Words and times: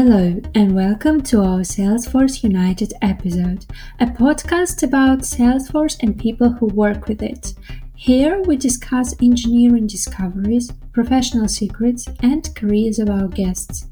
Hello, 0.00 0.40
and 0.54 0.76
welcome 0.76 1.20
to 1.22 1.40
our 1.40 1.62
Salesforce 1.62 2.44
United 2.44 2.92
episode, 3.02 3.66
a 3.98 4.06
podcast 4.06 4.84
about 4.84 5.22
Salesforce 5.22 5.96
and 6.00 6.16
people 6.16 6.50
who 6.50 6.66
work 6.66 7.08
with 7.08 7.20
it. 7.20 7.54
Here 7.96 8.40
we 8.42 8.56
discuss 8.56 9.16
engineering 9.20 9.88
discoveries, 9.88 10.70
professional 10.92 11.48
secrets, 11.48 12.06
and 12.22 12.48
careers 12.54 13.00
of 13.00 13.10
our 13.10 13.26
guests. 13.26 13.88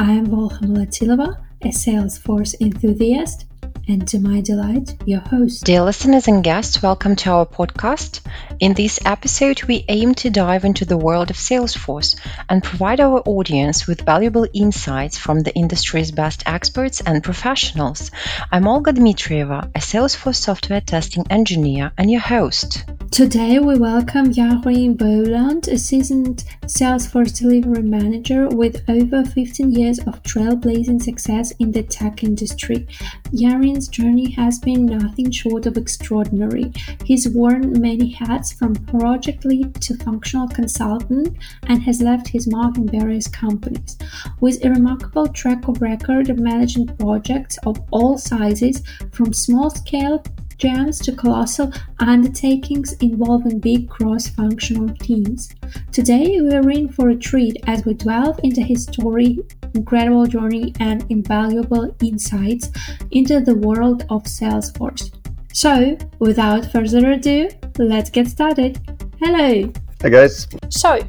I 0.00 0.10
am 0.10 0.26
Volha 0.26 0.58
Malatsilava, 0.62 1.40
a 1.62 1.68
Salesforce 1.68 2.60
enthusiast, 2.60 3.44
and 3.88 4.06
to 4.08 4.18
my 4.18 4.40
delight, 4.40 4.96
your 5.04 5.20
host. 5.20 5.64
Dear 5.64 5.82
listeners 5.82 6.28
and 6.28 6.42
guests, 6.42 6.82
welcome 6.82 7.16
to 7.16 7.30
our 7.30 7.46
podcast. 7.46 8.20
In 8.60 8.74
this 8.74 8.98
episode, 9.04 9.62
we 9.64 9.84
aim 9.88 10.14
to 10.16 10.30
dive 10.30 10.64
into 10.64 10.84
the 10.84 10.96
world 10.96 11.30
of 11.30 11.36
Salesforce 11.36 12.18
and 12.48 12.62
provide 12.62 13.00
our 13.00 13.20
audience 13.20 13.86
with 13.86 14.06
valuable 14.06 14.46
insights 14.54 15.18
from 15.18 15.40
the 15.40 15.54
industry's 15.54 16.10
best 16.10 16.42
experts 16.46 17.00
and 17.00 17.22
professionals. 17.22 18.10
I'm 18.50 18.66
Olga 18.66 18.92
Dmitrieva, 18.92 19.70
a 19.74 19.80
Salesforce 19.80 20.36
software 20.36 20.80
testing 20.80 21.26
engineer 21.30 21.92
and 21.98 22.10
your 22.10 22.20
host. 22.20 22.84
Today, 23.10 23.60
we 23.60 23.78
welcome 23.78 24.32
Jaring 24.32 24.96
Bouwland, 24.96 25.68
a 25.68 25.78
seasoned 25.78 26.42
Salesforce 26.62 27.38
delivery 27.38 27.82
manager 27.82 28.48
with 28.48 28.82
over 28.88 29.24
15 29.24 29.70
years 29.70 30.00
of 30.00 30.20
trailblazing 30.24 31.00
success 31.00 31.52
in 31.60 31.70
the 31.70 31.84
tech 31.84 32.24
industry. 32.24 32.88
Jaring's 33.34 33.88
journey 33.88 34.30
has 34.30 34.60
been 34.60 34.86
nothing 34.86 35.30
short 35.30 35.66
of 35.66 35.76
extraordinary. 35.76 36.72
He's 37.04 37.28
worn 37.28 37.80
many 37.80 38.10
hats 38.10 38.52
from 38.52 38.74
project 38.74 39.44
lead 39.44 39.74
to 39.82 39.96
functional 39.96 40.46
consultant 40.48 41.36
and 41.66 41.82
has 41.82 42.00
left 42.00 42.28
his 42.28 42.46
mark 42.46 42.76
in 42.76 42.88
various 42.88 43.26
companies. 43.26 43.98
With 44.40 44.64
a 44.64 44.70
remarkable 44.70 45.26
track 45.26 45.66
of 45.66 45.82
record 45.82 46.30
of 46.30 46.38
managing 46.38 46.86
projects 46.86 47.58
of 47.66 47.80
all 47.90 48.18
sizes, 48.18 48.82
from 49.10 49.32
small 49.32 49.68
scale 49.68 50.22
jams 50.58 50.98
to 51.00 51.12
colossal 51.12 51.72
undertakings 51.98 52.92
involving 52.94 53.58
big 53.58 53.88
cross 53.88 54.28
functional 54.28 54.88
teams. 54.96 55.50
Today, 55.92 56.40
we're 56.40 56.70
in 56.70 56.88
for 56.88 57.10
a 57.10 57.16
treat 57.16 57.56
as 57.66 57.84
we 57.84 57.94
delve 57.94 58.40
into 58.42 58.60
his 58.60 58.84
story, 58.84 59.38
incredible 59.74 60.26
journey, 60.26 60.74
and 60.80 61.04
invaluable 61.10 61.94
insights 62.02 62.70
into 63.10 63.40
the 63.40 63.54
world 63.54 64.04
of 64.10 64.24
Salesforce. 64.24 65.12
So, 65.52 65.96
without 66.18 66.70
further 66.72 67.12
ado, 67.12 67.48
let's 67.78 68.10
get 68.10 68.28
started. 68.28 68.80
Hello! 69.20 69.72
Hey 70.02 70.10
guys! 70.10 70.48
So, 70.68 71.00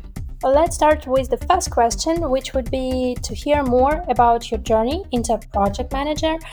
let's 0.50 0.76
start 0.76 1.08
with 1.08 1.30
the 1.30 1.38
first 1.38 1.72
question, 1.72 2.30
which 2.30 2.54
would 2.54 2.70
be 2.70 3.18
to 3.24 3.34
hear 3.34 3.64
more 3.64 4.04
about 4.08 4.52
your 4.52 4.60
journey 4.60 5.04
into 5.12 5.38
project 5.52 5.92
management 5.92 6.44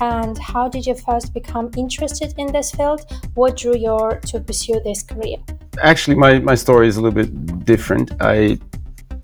and 0.00 0.38
how 0.38 0.68
did 0.68 0.86
you 0.86 0.94
first 0.94 1.34
become 1.34 1.70
interested 1.76 2.32
in 2.38 2.52
this 2.52 2.70
field? 2.70 3.00
What 3.34 3.56
drew 3.56 3.76
you 3.76 3.98
to 4.26 4.40
pursue 4.40 4.80
this 4.84 5.02
career? 5.02 5.38
Actually, 5.82 6.16
my, 6.16 6.38
my 6.38 6.54
story 6.54 6.86
is 6.86 6.96
a 6.96 7.00
little 7.00 7.22
bit 7.22 7.64
different. 7.64 8.12
I 8.20 8.58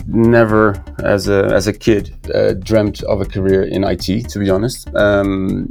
never, 0.08 0.82
as 1.04 1.28
a 1.28 1.44
as 1.46 1.66
a 1.66 1.72
kid, 1.72 2.14
uh, 2.34 2.54
dreamt 2.54 3.02
of 3.02 3.20
a 3.20 3.26
career 3.26 3.62
in 3.62 3.84
IT. 3.84 4.28
To 4.30 4.38
be 4.38 4.50
honest, 4.50 4.92
um, 4.96 5.70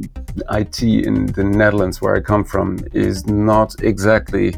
IT 0.52 0.84
in 0.84 1.26
the 1.26 1.44
Netherlands, 1.44 2.02
where 2.02 2.16
I 2.16 2.22
come 2.22 2.44
from, 2.44 2.78
is 2.94 3.26
not 3.26 3.82
exactly 3.84 4.56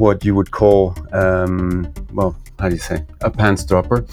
what 0.00 0.24
you 0.24 0.34
would 0.34 0.50
call, 0.50 0.96
um, 1.12 1.92
well, 2.12 2.34
how 2.58 2.68
do 2.68 2.74
you 2.74 2.80
say, 2.80 3.04
a 3.20 3.30
pants 3.30 3.64
dropper. 3.64 4.04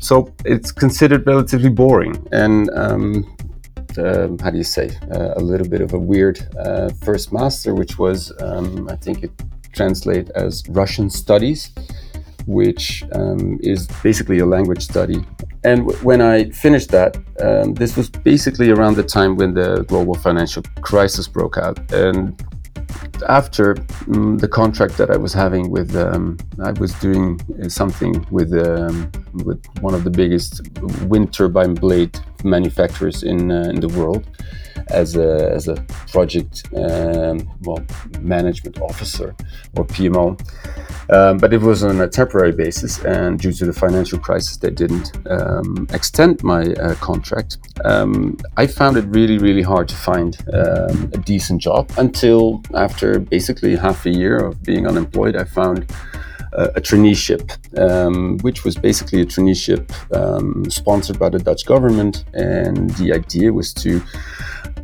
So 0.00 0.32
it's 0.44 0.70
considered 0.72 1.26
relatively 1.26 1.70
boring, 1.70 2.14
and 2.32 2.70
um, 2.70 3.36
uh, 3.98 4.28
how 4.42 4.50
do 4.50 4.58
you 4.58 4.70
say, 4.78 4.96
uh, 5.14 5.34
a 5.36 5.42
little 5.50 5.68
bit 5.68 5.80
of 5.80 5.92
a 5.92 5.98
weird 5.98 6.38
uh, 6.56 6.90
first 7.04 7.32
master, 7.32 7.74
which 7.74 7.98
was, 7.98 8.32
um, 8.40 8.88
I 8.88 8.96
think 8.96 9.24
it 9.24 9.32
translates 9.72 10.30
as 10.30 10.62
Russian 10.68 11.10
studies 11.10 11.72
which 12.48 13.04
um, 13.12 13.58
is 13.62 13.86
basically 14.02 14.38
a 14.38 14.46
language 14.46 14.82
study. 14.82 15.22
And 15.64 15.86
w- 15.86 15.98
when 16.02 16.22
I 16.22 16.48
finished 16.50 16.90
that, 16.90 17.18
um, 17.40 17.74
this 17.74 17.94
was 17.94 18.08
basically 18.08 18.70
around 18.70 18.96
the 18.96 19.02
time 19.02 19.36
when 19.36 19.52
the 19.52 19.84
global 19.86 20.14
financial 20.14 20.62
crisis 20.80 21.28
broke 21.28 21.58
out. 21.58 21.78
And 21.92 22.42
after 23.28 23.76
um, 24.08 24.38
the 24.38 24.48
contract 24.48 24.96
that 24.98 25.10
I 25.10 25.16
was 25.16 25.32
having 25.32 25.70
with, 25.70 25.96
um, 25.96 26.38
I 26.62 26.72
was 26.72 26.92
doing 26.94 27.40
something 27.68 28.26
with 28.30 28.52
um, 28.52 29.10
with 29.44 29.64
one 29.80 29.94
of 29.94 30.04
the 30.04 30.10
biggest 30.10 30.68
wind 31.06 31.32
turbine 31.32 31.74
blade 31.74 32.18
manufacturers 32.44 33.22
in 33.22 33.50
uh, 33.50 33.70
in 33.74 33.80
the 33.80 33.88
world 33.88 34.24
as 34.88 35.16
a 35.16 35.50
as 35.52 35.68
a 35.68 35.74
project 36.10 36.64
um, 36.76 37.48
well 37.62 37.84
management 38.20 38.80
officer 38.80 39.34
or 39.76 39.84
PMO. 39.84 40.38
Um, 41.10 41.38
but 41.38 41.54
it 41.54 41.62
was 41.62 41.82
on 41.84 42.00
a 42.02 42.08
temporary 42.08 42.52
basis, 42.52 43.02
and 43.04 43.38
due 43.38 43.52
to 43.52 43.64
the 43.64 43.72
financial 43.72 44.18
crisis, 44.18 44.58
they 44.58 44.70
didn't 44.70 45.10
um, 45.30 45.86
extend 45.92 46.42
my 46.44 46.64
uh, 46.74 46.94
contract. 46.96 47.56
Um, 47.84 48.36
I 48.58 48.66
found 48.66 48.98
it 48.98 49.06
really, 49.06 49.38
really 49.38 49.62
hard 49.62 49.88
to 49.88 49.96
find 49.96 50.36
um, 50.52 51.10
a 51.14 51.18
decent 51.18 51.62
job 51.62 51.90
until 51.96 52.62
after 52.74 53.18
basically 53.18 53.74
half 53.74 54.04
a 54.04 54.10
year 54.10 54.36
of 54.36 54.62
being 54.62 54.86
unemployed, 54.86 55.34
I 55.34 55.44
found 55.44 55.90
uh, 56.52 56.68
a 56.76 56.80
traineeship, 56.80 57.78
um, 57.78 58.38
which 58.38 58.64
was 58.64 58.76
basically 58.76 59.20
a 59.20 59.26
traineeship 59.26 59.82
um, 60.16 60.68
sponsored 60.70 61.18
by 61.18 61.28
the 61.28 61.38
Dutch 61.38 61.64
government. 61.66 62.24
And 62.34 62.90
the 62.96 63.12
idea 63.12 63.52
was 63.52 63.72
to 63.74 64.02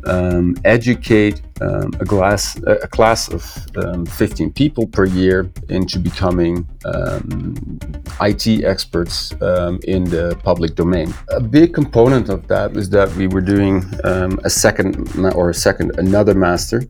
um, 0.05 0.55
educate 0.63 1.41
um, 1.61 1.91
a, 1.99 2.05
glass, 2.05 2.57
a, 2.67 2.87
class 2.87 3.29
of 3.29 3.43
um, 3.77 4.05
15 4.05 4.51
people 4.51 4.85
per 4.87 5.05
year 5.05 5.49
into 5.69 5.99
becoming 5.99 6.67
um, 6.85 7.79
IT 8.21 8.65
experts 8.65 9.33
um, 9.41 9.79
in 9.87 10.03
the 10.03 10.37
public 10.43 10.75
domain. 10.75 11.13
A 11.29 11.39
big 11.39 11.73
component 11.73 12.29
of 12.29 12.47
that 12.47 12.73
was 12.73 12.89
that 12.89 13.13
we 13.15 13.27
were 13.27 13.41
doing 13.41 13.83
um, 14.03 14.39
a 14.43 14.49
second 14.49 14.95
or 15.33 15.49
a 15.49 15.53
second 15.53 15.97
another 15.97 16.33
master 16.33 16.83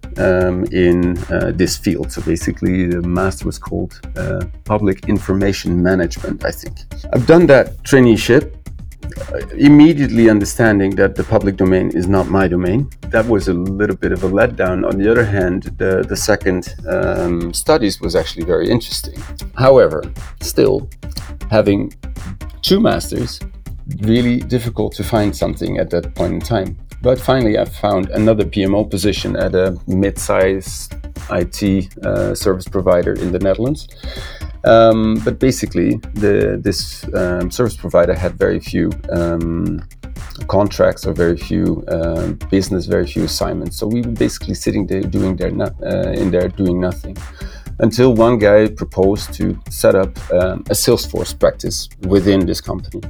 in 0.71 1.17
uh, 1.31 1.51
this 1.53 1.77
field. 1.77 2.11
So 2.11 2.21
basically, 2.23 2.87
the 2.87 3.01
master 3.01 3.45
was 3.45 3.59
called 3.59 4.01
uh, 4.17 4.45
Public 4.63 5.07
Information 5.07 5.81
Management. 5.81 6.43
I 6.43 6.51
think 6.51 6.75
I've 7.13 7.27
done 7.27 7.45
that 7.47 7.77
traineeship 7.83 8.64
immediately 9.57 10.29
understanding 10.29 10.95
that 10.95 11.15
the 11.15 11.23
public 11.23 11.55
domain 11.57 11.91
is 11.93 12.07
not 12.07 12.27
my 12.27 12.47
domain. 12.47 12.89
That 13.09 13.25
was 13.27 13.47
a 13.47 13.53
little 13.53 13.95
bit 13.95 14.11
of 14.11 14.23
a 14.23 14.29
letdown. 14.29 14.87
On 14.87 14.97
the 14.97 15.09
other 15.09 15.25
hand, 15.25 15.63
the, 15.77 16.05
the 16.07 16.15
second 16.15 16.75
um, 16.87 17.53
studies 17.53 18.01
was 18.01 18.15
actually 18.15 18.45
very 18.45 18.69
interesting. 18.69 19.21
However, 19.57 20.03
still, 20.41 20.89
having 21.49 21.93
two 22.61 22.79
masters, 22.79 23.39
really 24.01 24.39
difficult 24.39 24.93
to 24.95 25.03
find 25.03 25.35
something 25.35 25.77
at 25.77 25.89
that 25.91 26.15
point 26.15 26.33
in 26.33 26.39
time. 26.39 26.77
But 27.01 27.19
finally, 27.19 27.57
I 27.57 27.65
found 27.65 28.09
another 28.09 28.43
PMO 28.45 28.89
position 28.89 29.35
at 29.35 29.53
a 29.53 29.77
mid 29.85 30.17
sized 30.17 30.95
IT 31.29 31.95
uh, 32.03 32.33
service 32.33 32.67
provider 32.67 33.13
in 33.13 33.31
the 33.31 33.39
Netherlands. 33.39 33.87
Um, 34.65 35.21
but 35.23 35.39
basically, 35.39 35.95
the, 36.13 36.59
this 36.61 37.05
um, 37.13 37.51
service 37.51 37.77
provider 37.77 38.15
had 38.15 38.33
very 38.33 38.59
few 38.59 38.89
um, 39.11 39.87
contracts 40.47 41.05
or 41.05 41.13
very 41.13 41.37
few 41.37 41.83
uh, 41.87 42.31
business, 42.49 42.85
very 42.85 43.07
few 43.07 43.23
assignments. 43.23 43.77
So 43.77 43.87
we 43.87 44.01
were 44.01 44.11
basically 44.11 44.55
sitting 44.55 44.87
there 44.87 45.01
doing 45.01 45.35
there 45.35 45.51
no, 45.51 45.65
uh, 45.83 46.11
in 46.11 46.31
there 46.31 46.47
doing 46.49 46.79
nothing 46.79 47.15
until 47.79 48.13
one 48.13 48.37
guy 48.37 48.67
proposed 48.67 49.33
to 49.33 49.59
set 49.69 49.95
up 49.95 50.17
um, 50.31 50.61
a 50.69 50.73
Salesforce 50.73 51.37
practice 51.37 51.89
within 52.01 52.45
this 52.45 52.61
company. 52.61 53.01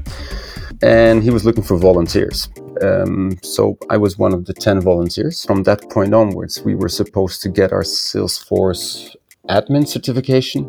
And 0.82 1.24
he 1.24 1.30
was 1.30 1.46
looking 1.46 1.64
for 1.64 1.78
volunteers. 1.78 2.50
Um, 2.82 3.38
so 3.42 3.78
I 3.90 3.98
was 3.98 4.18
one 4.18 4.34
of 4.34 4.46
the 4.46 4.54
10 4.54 4.82
volunteers. 4.82 5.46
From 5.46 5.64
that 5.64 5.90
point 5.90 6.14
onwards, 6.14 6.62
we 6.64 6.76
were 6.76 6.90
supposed 6.90 7.42
to 7.44 7.50
get 7.50 7.72
our 7.72 7.84
Salesforce 7.84 9.16
admin 9.50 9.88
certification. 9.88 10.66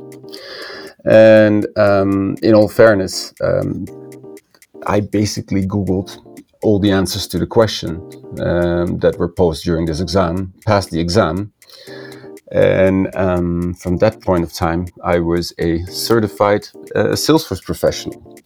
And 1.06 1.66
um, 1.76 2.36
in 2.42 2.54
all 2.54 2.68
fairness, 2.68 3.32
um, 3.40 3.86
I 4.86 5.00
basically 5.00 5.66
Googled 5.66 6.18
all 6.62 6.78
the 6.78 6.90
answers 6.90 7.26
to 7.28 7.38
the 7.38 7.46
question 7.46 7.96
um, 8.40 8.98
that 8.98 9.16
were 9.18 9.28
posed 9.28 9.64
during 9.64 9.86
this 9.86 10.00
exam, 10.00 10.52
passed 10.64 10.90
the 10.90 11.00
exam. 11.00 11.52
And 12.52 13.14
um, 13.16 13.74
from 13.74 13.98
that 13.98 14.20
point 14.22 14.44
of 14.44 14.52
time, 14.52 14.86
I 15.04 15.18
was 15.18 15.52
a 15.58 15.84
certified 15.86 16.68
uh, 16.94 17.14
Salesforce 17.14 17.62
professional. 17.62 18.36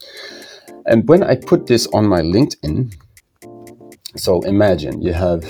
And 0.85 1.07
when 1.07 1.23
I 1.23 1.35
put 1.35 1.67
this 1.67 1.87
on 1.87 2.07
my 2.07 2.21
LinkedIn, 2.21 2.93
so 4.15 4.41
imagine 4.41 5.01
you 5.01 5.13
have 5.13 5.43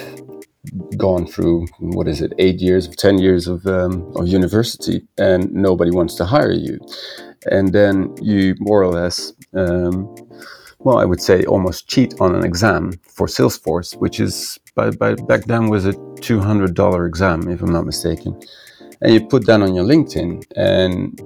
gone 0.97 1.25
through 1.25 1.67
what 1.79 2.07
is 2.07 2.21
it, 2.21 2.33
eight 2.37 2.61
years, 2.61 2.87
ten 2.87 3.17
years 3.17 3.47
of 3.47 3.65
um, 3.65 4.11
of 4.15 4.27
university, 4.27 5.07
and 5.17 5.51
nobody 5.53 5.91
wants 5.91 6.15
to 6.15 6.25
hire 6.25 6.51
you, 6.51 6.79
and 7.49 7.73
then 7.73 8.15
you 8.21 8.55
more 8.59 8.81
or 8.81 8.91
less 8.91 9.33
um, 9.53 10.15
well, 10.83 10.97
I 10.97 11.05
would 11.05 11.21
say 11.21 11.43
almost 11.45 11.87
cheat 11.87 12.19
on 12.19 12.35
an 12.35 12.43
exam 12.43 12.93
for 13.07 13.27
Salesforce, 13.27 13.95
which 13.97 14.19
is 14.19 14.57
by, 14.73 14.89
by 14.89 15.13
back 15.13 15.45
then 15.45 15.69
was 15.69 15.85
a 15.85 15.93
$200 15.93 17.07
exam, 17.07 17.47
if 17.49 17.61
I'm 17.61 17.71
not 17.71 17.85
mistaken. 17.85 18.39
And 19.01 19.13
you 19.13 19.27
put 19.27 19.45
that 19.45 19.61
on 19.61 19.75
your 19.75 19.85
LinkedIn, 19.85 20.43
and 20.55 21.21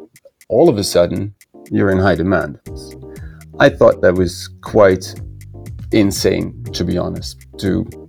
all 0.49 0.69
of 0.69 0.77
a 0.77 0.83
sudden, 0.83 1.33
you're 1.71 1.89
in 1.89 1.99
high 1.99 2.15
demand. 2.15 2.59
I 3.59 3.69
thought 3.69 4.01
that 4.01 4.15
was 4.15 4.49
quite 4.61 5.15
insane, 5.91 6.63
to 6.73 6.83
be 6.83 6.97
honest, 6.97 7.45
to 7.59 8.04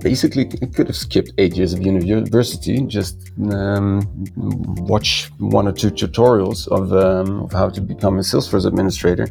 basically 0.00 0.48
I 0.62 0.66
could 0.66 0.88
have 0.88 0.96
skipped 0.96 1.32
eight 1.38 1.56
years 1.56 1.72
of 1.72 1.82
university 1.82 2.80
just 2.86 3.30
um, 3.52 4.02
watch 4.36 5.30
one 5.38 5.68
or 5.68 5.72
two 5.72 5.90
tutorials 5.90 6.68
of, 6.68 6.92
um, 6.92 7.44
of, 7.44 7.52
how 7.52 7.68
to 7.68 7.80
become 7.80 8.18
a 8.18 8.22
salesforce 8.22 8.66
administrator. 8.66 9.28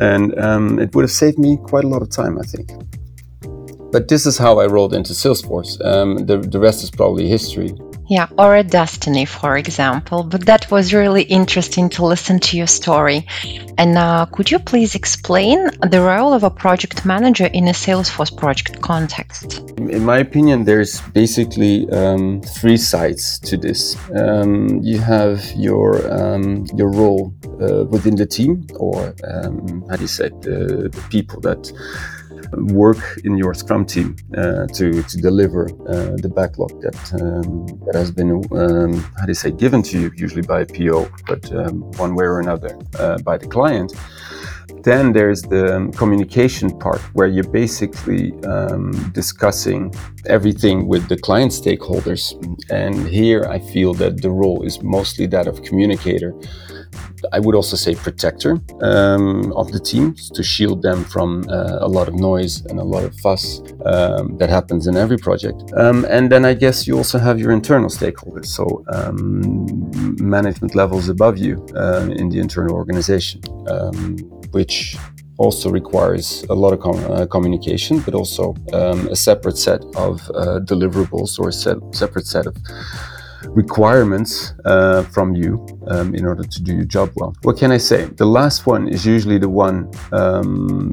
And 0.00 0.38
um, 0.38 0.78
it 0.78 0.94
would 0.94 1.02
have 1.02 1.10
saved 1.10 1.38
me 1.38 1.58
quite 1.58 1.84
a 1.84 1.88
lot 1.88 2.02
of 2.02 2.10
time 2.10 2.38
i 2.38 2.42
think. 2.42 2.70
But 3.92 4.08
this 4.08 4.24
is 4.24 4.38
how 4.38 4.58
i 4.58 4.66
rolled 4.66 4.94
into 4.94 5.12
salesforce. 5.12 5.84
Um, 5.84 6.26
the, 6.26 6.38
the 6.38 6.58
rest 6.58 6.82
is 6.82 6.90
probably 6.90 7.28
history 7.28 7.74
yeah, 8.08 8.28
or 8.36 8.56
a 8.56 8.62
destiny, 8.62 9.24
for 9.24 9.56
example. 9.56 10.22
But 10.22 10.46
that 10.46 10.70
was 10.70 10.92
really 10.92 11.22
interesting 11.22 11.88
to 11.90 12.04
listen 12.04 12.40
to 12.40 12.56
your 12.56 12.66
story. 12.66 13.26
And 13.78 13.96
uh, 13.96 14.26
could 14.26 14.50
you 14.50 14.58
please 14.58 14.94
explain 14.94 15.70
the 15.80 16.00
role 16.00 16.32
of 16.32 16.42
a 16.42 16.50
project 16.50 17.06
manager 17.06 17.46
in 17.46 17.68
a 17.68 17.72
Salesforce 17.72 18.36
project 18.36 18.80
context? 18.82 19.70
In 19.78 20.04
my 20.04 20.18
opinion, 20.18 20.64
there's 20.64 21.00
basically 21.12 21.88
um, 21.90 22.42
three 22.42 22.76
sides 22.76 23.38
to 23.40 23.56
this. 23.56 23.96
Um, 24.14 24.80
you 24.82 24.98
have 24.98 25.44
your 25.56 26.12
um, 26.12 26.66
your 26.74 26.90
role 26.90 27.34
uh, 27.60 27.84
within 27.84 28.16
the 28.16 28.26
team, 28.26 28.66
or 28.76 29.14
um, 29.24 29.84
how 29.88 29.96
do 29.96 30.02
you 30.02 30.08
say, 30.08 30.28
the, 30.40 30.90
the 30.92 31.04
people 31.08 31.40
that 31.40 31.72
work 32.52 33.20
in 33.24 33.36
your 33.36 33.54
Scrum 33.54 33.84
team 33.84 34.16
uh, 34.36 34.66
to 34.68 35.02
to 35.02 35.16
deliver 35.16 35.68
uh, 35.88 36.16
the 36.16 36.28
backlog 36.28 36.80
that 36.82 36.98
um, 37.20 37.66
that 37.86 37.94
has 37.94 38.10
been 38.10 38.30
um, 38.52 38.92
how 39.16 39.24
do 39.26 39.30
you 39.30 39.34
say 39.34 39.50
given 39.50 39.82
to 39.82 40.00
you 40.00 40.12
usually 40.16 40.42
by 40.42 40.60
a 40.62 40.66
PO, 40.66 41.08
but 41.26 41.52
um, 41.52 41.82
one 41.92 42.14
way 42.14 42.24
or 42.24 42.40
another 42.40 42.78
uh, 42.98 43.18
by 43.18 43.36
the 43.38 43.46
client. 43.46 43.92
Then 44.82 45.12
there's 45.12 45.42
the 45.42 45.76
um, 45.76 45.92
communication 45.92 46.76
part 46.76 47.00
where 47.14 47.28
you're 47.28 47.52
basically 47.52 48.32
um, 48.42 48.90
discussing 49.12 49.94
everything 50.26 50.88
with 50.88 51.08
the 51.08 51.16
client 51.16 51.52
stakeholders. 51.52 52.34
And 52.68 53.06
here 53.06 53.44
I 53.44 53.60
feel 53.60 53.94
that 53.94 54.22
the 54.22 54.30
role 54.30 54.62
is 54.64 54.82
mostly 54.82 55.26
that 55.26 55.46
of 55.46 55.62
communicator. 55.62 56.34
I 57.32 57.38
would 57.38 57.54
also 57.54 57.76
say 57.76 57.94
protector 57.94 58.58
um, 58.82 59.52
of 59.52 59.72
the 59.72 59.80
teams 59.80 60.30
to 60.30 60.42
shield 60.42 60.82
them 60.82 61.04
from 61.04 61.44
uh, 61.48 61.78
a 61.80 61.88
lot 61.88 62.08
of 62.08 62.14
noise 62.14 62.64
and 62.66 62.78
a 62.78 62.84
lot 62.84 63.04
of 63.04 63.14
fuss 63.20 63.60
um, 63.86 64.36
that 64.38 64.50
happens 64.50 64.86
in 64.86 64.96
every 64.96 65.18
project. 65.18 65.62
Um, 65.76 66.04
and 66.08 66.30
then 66.30 66.44
I 66.44 66.54
guess 66.54 66.86
you 66.86 66.96
also 66.96 67.18
have 67.18 67.38
your 67.38 67.52
internal 67.52 67.88
stakeholders, 67.88 68.46
so 68.46 68.84
um, 68.92 69.66
management 70.20 70.74
levels 70.74 71.08
above 71.08 71.38
you 71.38 71.64
uh, 71.76 72.08
in 72.10 72.28
the 72.28 72.38
internal 72.40 72.74
organization, 72.74 73.40
um, 73.68 74.16
which 74.50 74.96
also 75.38 75.70
requires 75.70 76.44
a 76.50 76.54
lot 76.54 76.72
of 76.72 76.80
com- 76.80 77.04
uh, 77.10 77.26
communication, 77.26 78.00
but 78.00 78.14
also 78.14 78.54
um, 78.72 79.08
a 79.08 79.16
separate 79.16 79.58
set 79.58 79.80
of 79.96 80.20
uh, 80.34 80.60
deliverables 80.60 81.38
or 81.38 81.48
a 81.48 81.52
set, 81.52 81.76
separate 81.92 82.26
set 82.26 82.46
of 82.46 82.56
requirements 83.48 84.54
uh, 84.64 85.02
from 85.04 85.34
you 85.34 85.66
um, 85.88 86.14
in 86.14 86.24
order 86.26 86.44
to 86.44 86.62
do 86.62 86.74
your 86.74 86.84
job 86.84 87.10
well. 87.16 87.34
What 87.42 87.58
can 87.58 87.72
I 87.72 87.78
say? 87.78 88.04
The 88.04 88.26
last 88.26 88.66
one 88.66 88.88
is 88.88 89.04
usually 89.04 89.38
the 89.38 89.48
one 89.48 89.90
um, 90.12 90.90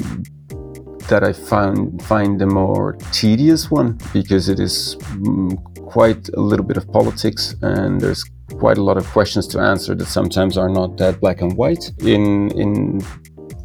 that 1.10 1.24
I 1.24 1.34
find 1.34 2.01
find 2.04 2.40
the 2.40 2.46
more 2.46 2.94
tedious 3.12 3.72
one 3.72 3.98
because 4.13 4.48
it 4.48 4.60
is 4.60 4.96
mm, 5.00 5.57
quite 5.88 6.30
a 6.30 6.40
little 6.40 6.66
bit 6.66 6.78
of 6.78 6.92
politics 6.92 7.56
and 7.62 8.00
there's 8.00 8.24
quite 8.57 8.78
a 8.78 8.84
lot 8.84 8.98
of 8.98 9.06
questions 9.07 9.48
to 9.48 9.60
answer 9.60 9.96
that 9.96 10.06
sometimes 10.06 10.57
are 10.57 10.69
not 10.69 10.98
that 10.98 11.19
black 11.19 11.42
and 11.42 11.54
white. 11.57 11.92
In 12.00 12.51
in 12.51 13.01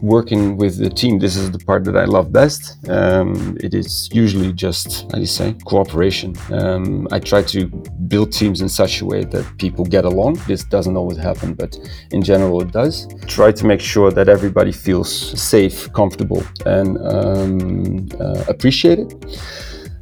working 0.04 0.58
with 0.58 0.76
the 0.78 0.90
team, 0.90 1.18
this 1.18 1.34
is 1.34 1.50
the 1.50 1.58
part 1.58 1.84
that 1.84 1.96
I 1.96 2.04
love 2.04 2.30
best. 2.30 2.76
Um, 2.88 3.56
it 3.60 3.72
is 3.72 4.10
usually 4.12 4.52
just, 4.52 5.02
how 5.10 5.16
do 5.16 5.20
you 5.20 5.26
say, 5.26 5.56
cooperation. 5.64 6.36
Um, 6.52 7.08
I 7.10 7.18
try 7.18 7.42
to 7.54 7.66
build 8.06 8.30
teams 8.30 8.60
in 8.60 8.68
such 8.68 9.00
a 9.00 9.06
way 9.06 9.24
that 9.24 9.44
people 9.58 9.84
get 9.84 10.04
along. 10.04 10.34
This 10.46 10.62
doesn't 10.64 10.96
always 10.96 11.16
happen, 11.16 11.54
but 11.54 11.78
in 12.10 12.22
general 12.22 12.60
it 12.60 12.70
does. 12.70 13.08
Try 13.26 13.50
to 13.52 13.66
make 13.66 13.80
sure 13.80 14.10
that 14.10 14.28
everybody 14.28 14.72
feels 14.72 15.10
safe, 15.40 15.90
comfortable, 15.94 16.42
and 16.66 16.98
um, 16.98 18.08
uh, 18.20 18.44
appreciated. 18.48 19.08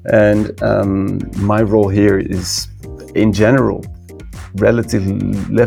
And 0.07 0.61
um, 0.63 1.21
my 1.37 1.63
role 1.63 1.89
here 1.89 2.19
is, 2.19 2.67
in 3.15 3.33
general, 3.33 3.85
relatively 4.57 5.19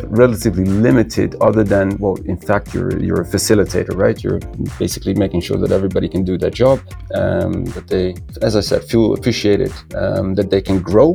relatively 0.08 0.66
limited 0.66 1.36
other 1.42 1.64
than 1.64 1.98
well 1.98 2.16
in 2.26 2.38
fact 2.38 2.74
you're 2.74 3.02
you're 3.02 3.22
a 3.22 3.26
facilitator 3.26 3.96
right? 3.96 4.24
You're 4.24 4.40
basically 4.78 5.14
making 5.16 5.42
sure 5.42 5.58
that 5.58 5.72
everybody 5.72 6.08
can 6.08 6.24
do 6.24 6.38
their 6.38 6.52
job 6.52 6.80
um, 7.14 7.66
that 7.66 7.88
they 7.88 8.16
as 8.42 8.56
i 8.56 8.60
said 8.60 8.84
feel 8.84 9.14
appreciated 9.14 9.74
um, 9.96 10.36
that 10.36 10.50
they 10.50 10.62
can 10.62 10.82
grow. 10.82 11.14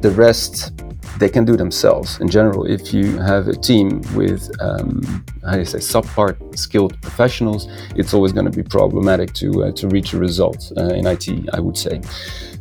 The 0.00 0.10
rest 0.10 0.72
they 1.18 1.28
can 1.28 1.44
do 1.44 1.56
themselves. 1.56 2.18
In 2.20 2.28
general 2.28 2.64
if 2.66 2.92
you 2.92 3.18
have 3.18 3.46
a 3.46 3.54
team 3.54 4.00
with 4.14 4.50
um, 4.60 5.24
how 5.44 5.52
do 5.52 5.58
you 5.60 5.64
say 5.64 5.78
subpart 5.78 6.36
skilled 6.58 7.00
professionals 7.00 7.68
it's 7.94 8.12
always 8.14 8.32
going 8.32 8.50
to 8.50 8.56
be 8.62 8.62
problematic 8.62 9.32
to 9.34 9.64
uh, 9.64 9.72
to 9.72 9.88
reach 9.88 10.12
a 10.14 10.18
result 10.18 10.72
uh, 10.76 10.94
in 10.98 11.06
it 11.06 11.28
i 11.52 11.60
would 11.60 11.76
say. 11.76 12.00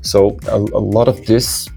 So 0.01 0.37
a, 0.47 0.57
a 0.57 0.83
lot 0.97 1.07
of 1.07 1.25
this 1.25 1.69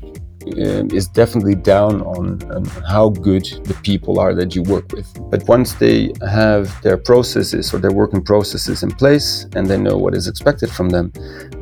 um, 0.46 0.91
is 0.91 1.08
definitely 1.08 1.55
down 1.55 2.02
on, 2.02 2.43
on, 2.52 2.64
how 2.87 3.08
good 3.08 3.44
the 3.64 3.75
people 3.82 4.20
are 4.20 4.35
that 4.35 4.55
you 4.55 4.62
work 4.62 4.93
with. 4.93 5.08
But 5.31 5.46
once 5.49 5.75
they 5.75 6.12
have 6.29 6.81
their 6.82 6.96
processes 6.96 7.73
or 7.73 7.79
their 7.79 7.93
working 7.93 8.23
processes 8.23 8.82
in 8.82 8.91
place 8.91 9.46
and 9.55 9.67
they 9.67 9.79
know 9.79 9.96
what 9.96 10.14
is 10.14 10.29
expected 10.29 10.70
from 10.70 10.91
them, 10.91 11.12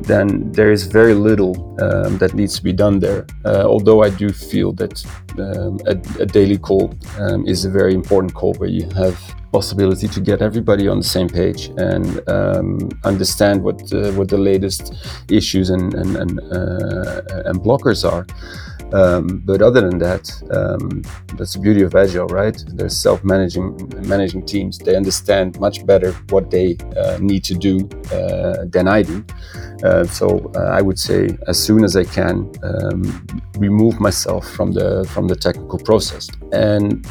then 0.01 0.51
there 0.51 0.71
is 0.71 0.83
very 0.83 1.13
little 1.13 1.53
um, 1.81 2.17
that 2.17 2.33
needs 2.33 2.55
to 2.57 2.63
be 2.63 2.73
done 2.73 2.99
there. 2.99 3.25
Uh, 3.45 3.63
although 3.65 4.03
I 4.03 4.09
do 4.09 4.29
feel 4.29 4.73
that 4.73 5.03
um, 5.39 5.79
a, 5.87 5.95
a, 6.21 6.25
daily 6.25 6.57
call 6.57 6.93
um, 7.19 7.47
is 7.47 7.65
a 7.65 7.69
very 7.69 7.93
important 7.93 8.33
call 8.33 8.53
where 8.55 8.69
you 8.69 8.87
have 8.95 9.17
possibility 9.51 10.07
to 10.07 10.19
get 10.19 10.41
everybody 10.41 10.87
on 10.87 10.97
the 10.97 11.09
same 11.17 11.29
page 11.29 11.71
and 11.77 12.05
um, 12.27 12.89
understand 13.03 13.63
what 13.63 13.81
uh, 13.93 14.11
what 14.13 14.27
the 14.27 14.37
latest 14.37 14.93
issues 15.29 15.69
and 15.69 15.93
and 15.93 16.15
and, 16.17 16.39
uh, 16.39 17.49
and 17.49 17.59
blockers 17.59 18.03
are. 18.11 18.25
Um, 18.93 19.41
but 19.43 19.61
other 19.61 19.81
than 19.81 19.97
that, 19.99 20.31
um, 20.51 21.01
that's 21.35 21.53
the 21.53 21.59
beauty 21.59 21.81
of 21.81 21.95
Agile, 21.95 22.27
right? 22.27 22.63
They're 22.75 22.89
self-managing 22.89 23.93
managing 24.07 24.45
teams. 24.45 24.77
They 24.77 24.95
understand 24.95 25.59
much 25.59 25.85
better 25.85 26.11
what 26.29 26.51
they 26.51 26.77
uh, 26.95 27.17
need 27.19 27.43
to 27.45 27.55
do 27.55 27.89
uh, 28.11 28.65
than 28.65 28.87
I 28.87 29.01
do. 29.01 29.25
Uh, 29.83 30.05
so 30.05 30.51
uh, 30.55 30.59
I 30.77 30.81
would 30.81 30.99
say, 30.99 31.35
as 31.47 31.57
soon 31.57 31.83
as 31.83 31.97
I 31.97 32.03
can, 32.03 32.51
um, 32.61 33.25
remove 33.57 33.99
myself 33.99 34.49
from 34.51 34.73
the 34.73 35.05
from 35.09 35.27
the 35.27 35.35
technical 35.35 35.79
process. 35.79 36.29
And 36.51 37.05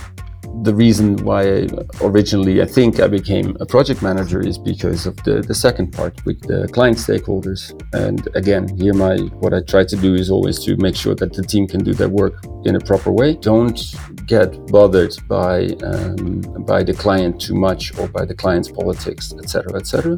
the 0.62 0.74
reason 0.74 1.16
why 1.24 1.66
originally 2.00 2.62
I 2.62 2.66
think 2.66 3.00
I 3.00 3.08
became 3.08 3.56
a 3.60 3.66
project 3.66 4.02
manager 4.02 4.40
is 4.40 4.58
because 4.58 5.06
of 5.06 5.16
the, 5.24 5.40
the 5.40 5.54
second 5.54 5.92
part 5.92 6.24
with 6.24 6.40
the 6.42 6.68
client 6.68 6.98
stakeholders. 6.98 7.72
And 7.92 8.28
again, 8.34 8.68
here 8.76 8.94
my 8.94 9.16
what 9.40 9.54
I 9.54 9.60
try 9.62 9.84
to 9.84 9.96
do 9.96 10.14
is 10.14 10.30
always 10.30 10.58
to 10.64 10.76
make 10.76 10.94
sure 10.94 11.14
that 11.14 11.32
the 11.32 11.42
team 11.42 11.66
can 11.66 11.82
do 11.82 11.94
their 11.94 12.08
work 12.08 12.34
in 12.64 12.76
a 12.76 12.80
proper 12.80 13.10
way. 13.10 13.34
Don't 13.34 13.80
get 14.26 14.54
bothered 14.66 15.14
by 15.26 15.68
um, 15.82 16.40
by 16.66 16.82
the 16.82 16.94
client 16.94 17.40
too 17.40 17.54
much 17.54 17.98
or 17.98 18.06
by 18.08 18.24
the 18.24 18.34
client's 18.34 18.70
politics, 18.70 19.32
etc., 19.42 19.76
etc. 19.76 20.16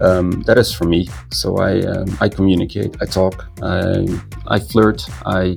Um, 0.00 0.42
that 0.42 0.58
is 0.58 0.72
for 0.72 0.84
me. 0.84 1.08
So 1.30 1.56
I 1.56 1.80
um, 1.80 2.16
I 2.20 2.28
communicate, 2.28 2.96
I 3.00 3.06
talk, 3.06 3.46
I 3.62 4.06
I 4.48 4.58
flirt, 4.58 5.02
I 5.24 5.56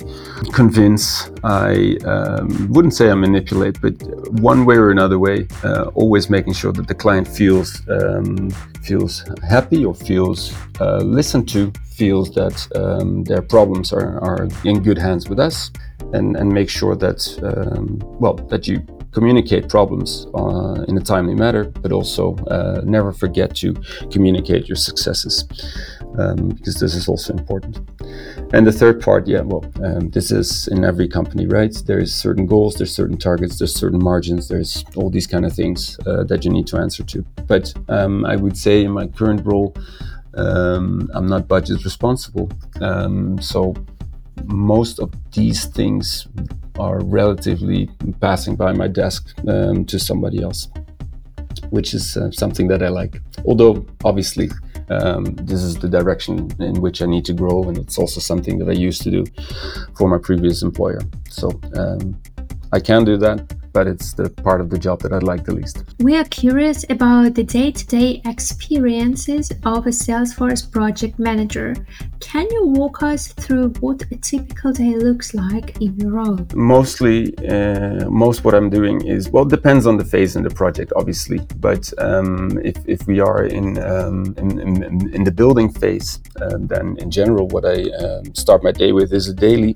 convince. 0.54 1.30
I 1.44 1.98
um, 2.06 2.72
wouldn't 2.72 2.94
say 2.94 3.10
I 3.10 3.16
manipulate, 3.16 3.80
but 3.82 3.94
one 4.42 4.66
way 4.66 4.76
or 4.76 4.90
another 4.92 5.20
way, 5.20 5.48
uh, 5.64 5.86
always 5.96 6.30
making 6.30 6.54
sure 6.54 6.72
that 6.74 6.88
the 6.88 6.96
client 6.96 7.28
feels 7.28 7.82
um, 7.90 8.50
feels 8.84 9.24
happy 9.48 9.86
or 9.86 9.94
feels 9.94 10.54
uh, 10.80 10.98
listened 10.98 11.48
to, 11.50 11.72
feels 11.92 12.34
that 12.36 12.68
um, 12.76 13.24
their 13.24 13.42
problems 13.42 13.94
are, 13.94 14.20
are 14.24 14.48
in 14.64 14.82
good 14.82 14.98
hands 14.98 15.30
with 15.30 15.40
us, 15.40 15.72
and 16.14 16.36
and 16.36 16.52
make 16.52 16.70
sure 16.70 16.96
that 16.96 17.20
um, 17.44 18.00
well 18.20 18.36
that 18.50 18.68
you 18.68 18.82
communicate 19.12 19.70
problems 19.70 20.28
uh, 20.36 20.86
in 20.88 20.98
a 20.98 21.02
timely 21.02 21.36
manner, 21.36 21.66
but 21.66 21.92
also 21.92 22.36
uh, 22.48 22.82
never 22.84 23.12
forget 23.12 23.56
to 23.56 23.74
communicate 24.12 24.68
your 24.68 24.76
successes 24.76 25.46
um, 26.18 26.50
because 26.50 26.76
this 26.76 26.96
is 26.96 27.08
also 27.08 27.34
important. 27.34 27.80
And 28.54 28.66
the 28.66 28.72
third 28.72 29.02
part, 29.02 29.28
yeah, 29.28 29.42
well, 29.42 29.64
um, 29.84 30.10
this 30.10 30.32
is 30.32 30.68
in 30.68 30.84
every 30.84 31.08
company, 31.08 31.46
right? 31.46 31.76
There's 31.86 32.14
certain 32.14 32.46
goals, 32.46 32.76
there's 32.76 32.94
certain 32.94 33.18
targets, 33.18 33.60
there's 33.60 33.76
certain 33.76 34.04
margins, 34.04 34.48
there's 34.48 34.84
all 34.96 35.10
these 35.10 35.28
kind 35.28 35.46
of 35.46 35.54
things 35.54 35.98
uh, 36.08 36.24
that 36.26 36.46
you 36.46 36.52
need 36.52 36.68
to 36.68 36.78
answer 36.78 37.04
to. 37.04 37.22
But 37.48 37.74
um, 37.90 38.26
I 38.26 38.36
would 38.36 38.58
say 38.58 38.84
in 38.84 38.92
my 38.92 39.08
current 39.08 39.46
role, 39.46 39.76
um, 40.36 41.10
I'm 41.14 41.28
not 41.28 41.48
budget 41.48 41.84
responsible. 41.84 42.52
Um, 42.82 43.40
so 43.42 43.74
most 44.52 45.00
of 45.00 45.14
these 45.32 45.66
things 45.66 46.28
are 46.80 47.00
relatively 47.04 47.90
passing 48.20 48.56
by 48.56 48.74
my 48.74 48.88
desk 48.88 49.34
um, 49.48 49.86
to 49.86 50.00
somebody 50.00 50.42
else, 50.42 50.68
which 51.70 51.94
is 51.94 52.18
uh, 52.18 52.32
something 52.32 52.68
that 52.68 52.82
I 52.82 52.90
like. 52.90 53.22
Although, 53.46 53.86
obviously, 54.04 54.50
um, 54.90 55.36
this 55.36 55.62
is 55.62 55.76
the 55.76 55.88
direction 55.88 56.50
in 56.60 56.82
which 56.82 57.02
I 57.02 57.06
need 57.06 57.26
to 57.26 57.34
grow, 57.34 57.64
and 57.64 57.78
it's 57.78 57.98
also 57.98 58.20
something 58.20 58.58
that 58.60 58.70
I 58.70 58.74
used 58.74 59.02
to 59.04 59.12
do 59.12 59.26
for 59.96 60.10
my 60.10 60.18
previous 60.18 60.64
employer. 60.64 61.02
So 61.30 61.60
um, 61.76 62.20
I 62.72 62.80
can 62.80 63.04
do 63.04 63.18
that, 63.18 63.72
but 63.74 63.88
it's 63.88 64.14
the 64.14 64.30
part 64.30 64.62
of 64.62 64.70
the 64.70 64.78
job 64.78 65.02
that 65.02 65.12
I 65.12 65.18
like 65.20 65.44
the 65.44 65.54
least. 65.54 65.84
We 66.00 66.16
are 66.18 66.24
curious 66.26 66.86
about 66.90 67.34
the 67.34 67.44
day 67.44 67.72
to 67.72 67.88
day 67.88 68.22
experiences 68.26 69.52
of 69.66 69.88
a 69.88 69.90
Salesforce 69.90 70.70
project 70.70 71.18
manager. 71.18 71.76
Can 72.20 72.48
you 72.52 72.68
walk 72.68 73.02
us 73.02 73.30
through 73.30 73.70
what 73.80 74.04
a 74.12 74.18
typical 74.18 74.72
day 74.72 74.96
looks 74.96 75.34
like 75.34 75.82
in 75.82 75.98
your 76.00 76.12
role? 76.12 76.46
Mostly, 76.54 77.36
uh, 77.48 78.08
most 78.10 78.44
what 78.44 78.54
I'm 78.54 78.70
doing 78.70 79.06
is 79.06 79.30
well, 79.30 79.46
depends 79.46 79.88
on 79.88 79.98
the 79.98 80.06
phase 80.06 80.36
in 80.36 80.44
the 80.44 80.52
project, 80.52 80.94
obviously. 80.96 81.40
But 81.58 81.92
um, 81.98 82.60
if, 82.64 82.78
if 82.86 83.08
we 83.08 83.20
are 83.20 83.46
in, 83.46 83.80
um, 83.80 84.36
in, 84.38 84.60
in, 84.60 85.14
in, 85.16 85.24
the 85.24 85.32
building 85.32 85.72
phase, 85.72 86.20
uh, 86.42 86.58
then 86.60 86.98
in 87.00 87.10
general, 87.10 87.48
what 87.48 87.66
I 87.66 87.90
um, 88.04 88.36
start 88.36 88.64
my 88.64 88.72
day 88.72 88.92
with 88.92 89.12
is 89.12 89.28
a 89.28 89.34
daily 89.34 89.76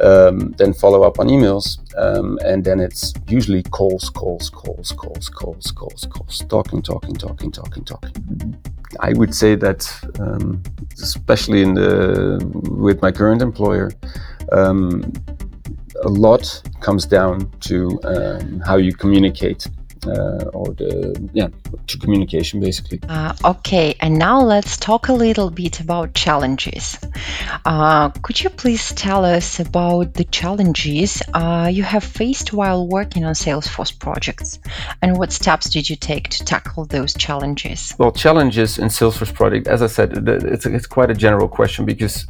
um, 0.00 0.52
then 0.58 0.72
follow 0.72 1.02
up 1.02 1.18
on 1.18 1.28
emails, 1.28 1.78
um, 1.96 2.38
and 2.44 2.64
then 2.64 2.80
it's 2.80 3.12
usually 3.28 3.62
calls, 3.62 4.10
calls, 4.10 4.50
calls, 4.50 4.92
calls, 4.92 5.28
calls, 5.28 5.70
calls, 5.70 6.06
calls, 6.06 6.38
talking, 6.48 6.82
talking, 6.82 7.14
talking, 7.14 7.50
talking, 7.52 7.84
talking. 7.84 8.56
I 9.00 9.12
would 9.14 9.34
say 9.34 9.54
that, 9.56 9.88
um, 10.20 10.62
especially 10.94 11.62
in 11.62 11.74
the 11.74 12.38
with 12.70 13.02
my 13.02 13.12
current 13.12 13.42
employer, 13.42 13.90
um, 14.52 15.12
a 16.02 16.08
lot 16.08 16.62
comes 16.80 17.06
down 17.06 17.50
to 17.60 18.00
um, 18.04 18.60
how 18.60 18.76
you 18.76 18.92
communicate 18.92 19.66
uh, 20.06 20.50
or 20.52 20.74
the 20.74 21.28
yeah 21.32 21.48
to 21.86 21.98
communication 21.98 22.60
basically. 22.60 23.00
Uh, 23.08 23.34
okay, 23.44 23.94
and 24.00 24.18
now 24.18 24.40
let's 24.40 24.76
talk 24.76 25.08
a 25.08 25.12
little 25.12 25.50
bit 25.50 25.80
about 25.80 26.14
challenges. 26.14 26.98
Uh, 27.64 28.10
could 28.10 28.42
you 28.42 28.50
please 28.50 28.92
tell 28.94 29.24
us 29.24 29.60
about 29.60 30.14
the 30.14 30.24
challenges 30.24 31.22
uh, 31.32 31.70
you 31.72 31.82
have 31.82 32.04
faced 32.04 32.52
while 32.52 32.86
working 32.86 33.24
on 33.24 33.34
Salesforce 33.34 33.96
projects, 33.98 34.58
and 35.02 35.18
what 35.18 35.32
steps 35.32 35.70
did 35.70 35.88
you 35.88 35.96
take 35.96 36.28
to 36.30 36.44
tackle 36.44 36.84
those 36.84 37.14
challenges? 37.14 37.94
Well, 37.98 38.12
challenges 38.12 38.78
in 38.78 38.88
Salesforce 38.88 39.34
project, 39.34 39.68
as 39.68 39.82
I 39.82 39.86
said, 39.86 40.28
it's 40.28 40.66
it's 40.66 40.86
quite 40.86 41.10
a 41.10 41.14
general 41.14 41.48
question 41.48 41.84
because 41.84 42.26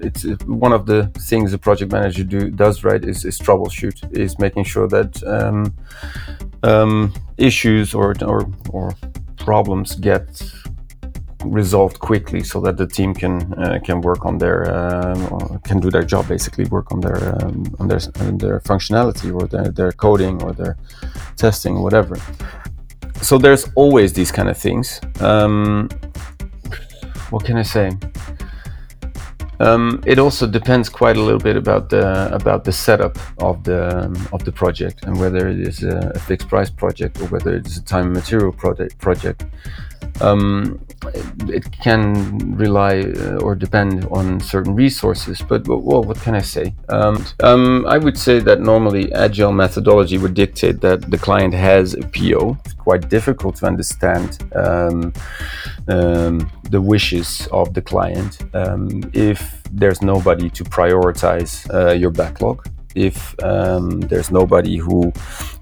it's 0.00 0.24
one 0.44 0.72
of 0.72 0.86
the 0.86 1.06
things 1.18 1.52
a 1.52 1.58
project 1.58 1.92
manager 1.92 2.24
do 2.24 2.50
does 2.50 2.84
right 2.84 3.04
is, 3.04 3.24
is 3.24 3.38
troubleshoot 3.38 4.16
is 4.16 4.38
making 4.38 4.64
sure 4.64 4.88
that 4.88 5.22
um, 5.24 5.74
um, 6.62 7.12
issues 7.36 7.94
or, 7.94 8.14
or 8.22 8.50
or 8.70 8.94
problems 9.36 9.94
get 9.96 10.26
resolved 11.44 11.98
quickly 11.98 12.42
so 12.42 12.60
that 12.60 12.76
the 12.76 12.86
team 12.86 13.12
can 13.12 13.52
uh, 13.54 13.78
can 13.84 14.00
work 14.00 14.24
on 14.24 14.38
their 14.38 14.64
uh, 14.70 15.58
can 15.64 15.80
do 15.80 15.90
their 15.90 16.02
job 16.02 16.26
basically 16.28 16.64
work 16.66 16.90
on 16.90 17.00
their 17.00 17.34
um, 17.42 17.64
on 17.78 17.88
their 17.88 18.00
on 18.20 18.38
their 18.38 18.60
functionality 18.60 19.32
or 19.34 19.46
their, 19.46 19.70
their 19.70 19.92
coding 19.92 20.42
or 20.42 20.52
their 20.52 20.76
testing 21.36 21.82
whatever. 21.82 22.16
So 23.20 23.38
there's 23.38 23.68
always 23.74 24.12
these 24.12 24.32
kind 24.32 24.48
of 24.48 24.56
things. 24.56 25.00
Um, 25.20 25.88
what 27.30 27.44
can 27.44 27.56
I 27.56 27.62
say 27.62 27.90
um, 29.60 30.02
it 30.06 30.18
also 30.18 30.46
depends 30.46 30.88
quite 30.88 31.16
a 31.16 31.20
little 31.20 31.38
bit 31.38 31.56
about 31.56 31.88
the 31.88 32.34
about 32.34 32.64
the 32.64 32.72
setup 32.72 33.18
of 33.42 33.62
the 33.64 34.04
um, 34.04 34.28
of 34.32 34.44
the 34.44 34.52
project 34.52 35.04
and 35.04 35.18
whether 35.18 35.48
it 35.48 35.60
is 35.60 35.82
a, 35.82 36.12
a, 36.14 36.18
fixed 36.18 36.48
price 36.48 36.70
project 36.70 37.20
or 37.20 37.26
whether 37.26 37.54
it 37.54 37.66
is 37.66 37.76
a 37.76 37.82
time 37.82 38.06
and 38.06 38.14
material 38.14 38.52
project. 38.52 38.98
Project. 38.98 39.44
Um, 40.20 40.80
it, 41.48 41.70
can 41.72 42.56
rely 42.56 43.00
uh, 43.00 43.38
or 43.38 43.54
depend 43.54 44.06
on 44.06 44.40
certain 44.40 44.74
resources, 44.74 45.42
but 45.42 45.66
well, 45.66 46.02
what 46.02 46.18
can 46.20 46.34
I 46.34 46.40
say? 46.40 46.74
Um, 46.88 47.24
um, 47.42 47.84
I 47.86 47.98
would 47.98 48.16
say 48.16 48.38
that 48.40 48.60
normally 48.60 49.12
agile 49.12 49.52
methodology 49.52 50.18
would 50.18 50.34
dictate 50.34 50.80
that 50.80 51.10
the 51.10 51.18
client 51.18 51.52
has 51.54 51.94
a 51.94 52.02
PO. 52.02 52.56
It's 52.64 52.74
quite 52.74 53.08
difficult 53.08 53.56
to 53.56 53.66
understand 53.66 54.38
um, 54.54 55.12
um, 55.88 56.50
the 56.70 56.80
wishes 56.80 57.48
of 57.52 57.74
the 57.74 57.82
client 57.82 58.38
um, 58.54 59.02
if 59.12 59.62
there's 59.72 60.00
nobody 60.00 60.48
to 60.50 60.64
prioritize 60.64 61.68
uh, 61.74 61.92
your 61.92 62.10
backlog 62.10 62.66
if 62.94 63.34
um, 63.42 64.00
there's 64.00 64.30
nobody 64.30 64.76
who 64.76 65.12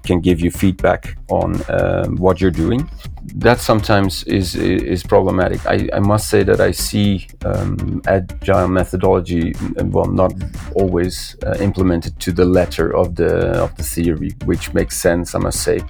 can 0.03 0.19
give 0.19 0.39
you 0.41 0.51
feedback 0.51 1.17
on 1.29 1.61
um, 1.69 2.17
what 2.17 2.41
you're 2.41 2.51
doing. 2.51 2.89
That 3.35 3.59
sometimes 3.59 4.23
is 4.23 4.55
is 4.55 5.03
problematic. 5.03 5.65
I, 5.65 5.89
I 5.93 5.99
must 5.99 6.29
say 6.29 6.43
that 6.43 6.59
I 6.59 6.71
see 6.71 7.27
um, 7.45 8.01
agile 8.05 8.67
methodology, 8.67 9.53
well, 9.77 10.05
not 10.05 10.33
always 10.75 11.37
uh, 11.45 11.55
implemented 11.59 12.19
to 12.19 12.31
the 12.31 12.45
letter 12.45 12.93
of 12.95 13.15
the 13.15 13.63
of 13.63 13.75
the 13.75 13.83
theory, 13.83 14.31
which 14.45 14.73
makes 14.73 14.97
sense, 14.97 15.35
I 15.35 15.39
must 15.39 15.61
say. 15.63 15.81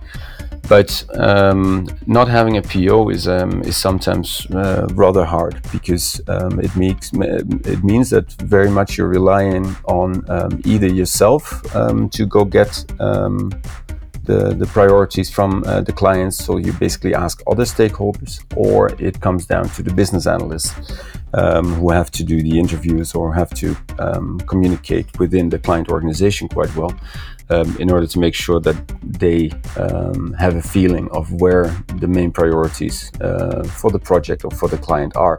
But 0.70 1.06
um, 1.16 1.88
not 2.08 2.28
having 2.28 2.58
a 2.58 2.62
PO 2.62 3.10
is 3.10 3.28
um, 3.28 3.62
is 3.64 3.76
sometimes 3.76 4.48
uh, 4.52 4.88
rather 4.94 5.26
hard 5.26 5.62
because 5.72 6.22
um, 6.28 6.60
it 6.60 6.74
makes 6.76 7.12
it 7.14 7.84
means 7.84 8.10
that 8.12 8.32
very 8.42 8.70
much 8.70 8.98
you're 8.98 9.10
relying 9.10 9.76
on 9.86 10.24
um, 10.30 10.62
either 10.66 10.88
yourself 10.88 11.76
um, 11.76 12.10
to 12.10 12.26
go 12.26 12.46
get 12.46 12.86
the, 14.24 14.54
the 14.54 14.66
priorities 14.68 15.30
from 15.30 15.64
uh, 15.66 15.82
the 15.82 15.92
clients. 15.92 16.38
So 16.38 16.58
you 16.58 16.74
basically 16.74 17.14
ask 17.14 17.42
other 17.48 17.64
stakeholders, 17.66 18.44
or 18.56 18.90
it 19.00 19.20
comes 19.20 19.46
down 19.46 19.70
to 19.70 19.84
the 19.84 19.94
business 19.94 20.28
analysts 20.28 20.74
um, 21.34 21.74
who 21.74 21.92
have 21.92 22.12
to 22.12 22.24
do 22.24 22.42
the 22.42 22.60
interviews 22.60 23.16
or 23.16 23.34
have 23.34 23.50
to 23.56 23.76
um, 24.00 24.40
communicate 24.42 25.08
within 25.20 25.50
the 25.50 25.60
client 25.60 25.90
organization 25.90 26.48
quite 26.48 26.74
well 26.76 26.94
um, 27.50 27.76
in 27.78 27.92
order 27.92 28.08
to 28.08 28.20
make 28.20 28.36
sure 28.36 28.60
that 28.60 28.76
they 29.02 29.52
um, 29.78 30.34
have 30.34 30.56
a 30.56 30.62
feeling 30.62 31.10
of 31.12 31.32
where 31.42 31.66
the 32.00 32.08
main 32.08 32.32
priorities 32.32 33.12
uh, 33.22 33.64
for 33.64 33.92
the 33.92 34.00
project 34.00 34.46
or 34.46 34.52
for 34.52 34.68
the 34.68 34.78
client 34.78 35.16
are. 35.16 35.38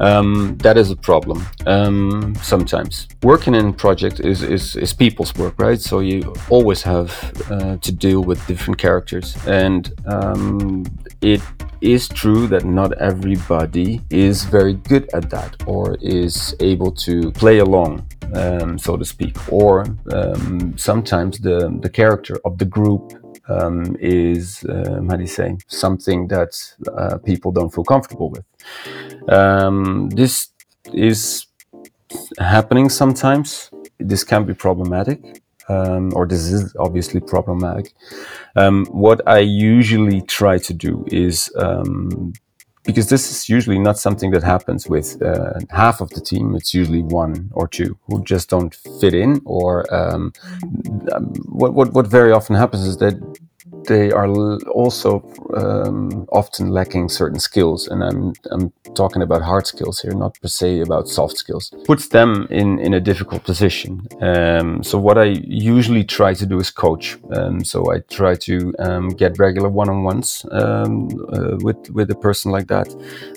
Um, 0.00 0.56
that 0.58 0.76
is 0.76 0.90
a 0.90 0.96
problem 0.96 1.46
um, 1.66 2.34
sometimes. 2.42 3.08
Working 3.22 3.54
in 3.54 3.72
project 3.72 4.20
is, 4.20 4.42
is, 4.42 4.76
is, 4.76 4.92
people's 4.92 5.34
work, 5.36 5.54
right? 5.58 5.80
So 5.80 6.00
you 6.00 6.34
always 6.50 6.82
have 6.82 7.10
uh, 7.50 7.76
to 7.76 7.92
deal 7.92 8.22
with 8.22 8.44
different 8.46 8.78
characters, 8.78 9.36
and 9.46 9.92
um, 10.06 10.84
it 11.20 11.40
is 11.80 12.08
true 12.08 12.46
that 12.48 12.64
not 12.64 12.92
everybody 12.94 14.00
is 14.10 14.44
very 14.44 14.74
good 14.74 15.08
at 15.14 15.30
that 15.30 15.54
or 15.66 15.96
is 16.00 16.56
able 16.60 16.90
to 16.90 17.30
play 17.32 17.58
along 17.58 18.06
um, 18.34 18.78
so 18.78 18.96
to 18.96 19.04
speak. 19.04 19.36
Or 19.52 19.86
um, 20.12 20.76
sometimes 20.76 21.38
the, 21.38 21.76
the 21.80 21.90
character 21.90 22.38
of 22.44 22.58
the 22.58 22.64
group 22.64 23.12
um, 23.48 23.96
is, 24.00 24.64
um, 24.68 25.08
how 25.08 25.16
do 25.16 25.22
you 25.22 25.28
say, 25.28 25.56
something 25.68 26.28
that 26.28 26.52
uh, 26.96 27.18
people 27.18 27.52
don't 27.52 27.72
feel 27.74 27.84
comfortable 27.84 28.30
with. 28.30 28.44
Um, 29.28 30.10
this 30.10 30.48
is 30.92 31.46
happening 32.38 32.88
sometimes. 32.88 33.70
This 33.98 34.24
can 34.24 34.44
be 34.44 34.54
problematic. 34.54 35.42
Um, 35.66 36.12
or 36.14 36.26
this 36.26 36.52
is 36.52 36.76
obviously 36.78 37.20
problematic. 37.20 37.94
what 38.90 39.26
I 39.26 39.38
usually 39.38 40.20
try 40.20 40.58
to 40.58 40.74
do 40.74 41.06
is 41.08 41.50
because 42.84 43.08
this 43.08 43.30
is 43.30 43.48
usually 43.48 43.78
not 43.78 43.98
something 43.98 44.30
that 44.32 44.42
happens 44.42 44.88
with 44.88 45.20
uh, 45.22 45.60
half 45.70 46.00
of 46.00 46.10
the 46.10 46.20
team. 46.20 46.54
It's 46.54 46.74
usually 46.74 47.02
one 47.02 47.50
or 47.54 47.68
two 47.68 47.98
who 48.06 48.22
just 48.24 48.50
don't 48.50 48.74
fit 49.00 49.14
in. 49.14 49.40
Or 49.44 49.92
um, 49.94 50.32
what, 51.46 51.74
what 51.74 51.92
what 51.94 52.06
very 52.06 52.32
often 52.32 52.56
happens 52.56 52.86
is 52.86 52.98
that 52.98 53.14
they 53.86 54.10
are 54.10 54.28
also 54.68 55.22
um, 55.56 56.26
often 56.32 56.68
lacking 56.68 57.08
certain 57.08 57.40
skills, 57.40 57.88
and 57.88 58.02
I'm 58.02 58.32
I'm 58.50 58.72
talking 58.94 59.22
about 59.22 59.42
hard 59.42 59.66
skills 59.66 60.00
here, 60.00 60.14
not 60.14 60.38
per 60.40 60.48
se 60.48 60.80
about 60.80 61.08
soft 61.08 61.36
skills. 61.36 61.72
Puts 61.84 62.08
them 62.08 62.46
in 62.50 62.78
in 62.78 62.94
a 62.94 63.00
difficult 63.00 63.44
position. 63.44 64.06
Um, 64.20 64.82
so 64.82 64.98
what 64.98 65.18
I 65.18 65.24
usually 65.46 66.04
try 66.04 66.34
to 66.34 66.46
do 66.46 66.58
is 66.60 66.70
coach. 66.70 67.18
Um, 67.32 67.64
so 67.64 67.92
I 67.92 68.00
try 68.08 68.34
to 68.36 68.74
um, 68.78 69.08
get 69.08 69.38
regular 69.38 69.68
one-on-ones 69.68 70.46
um, 70.50 71.08
uh, 71.32 71.56
with 71.62 71.90
with 71.90 72.10
a 72.10 72.16
person 72.16 72.52
like 72.52 72.66
that, 72.68 72.94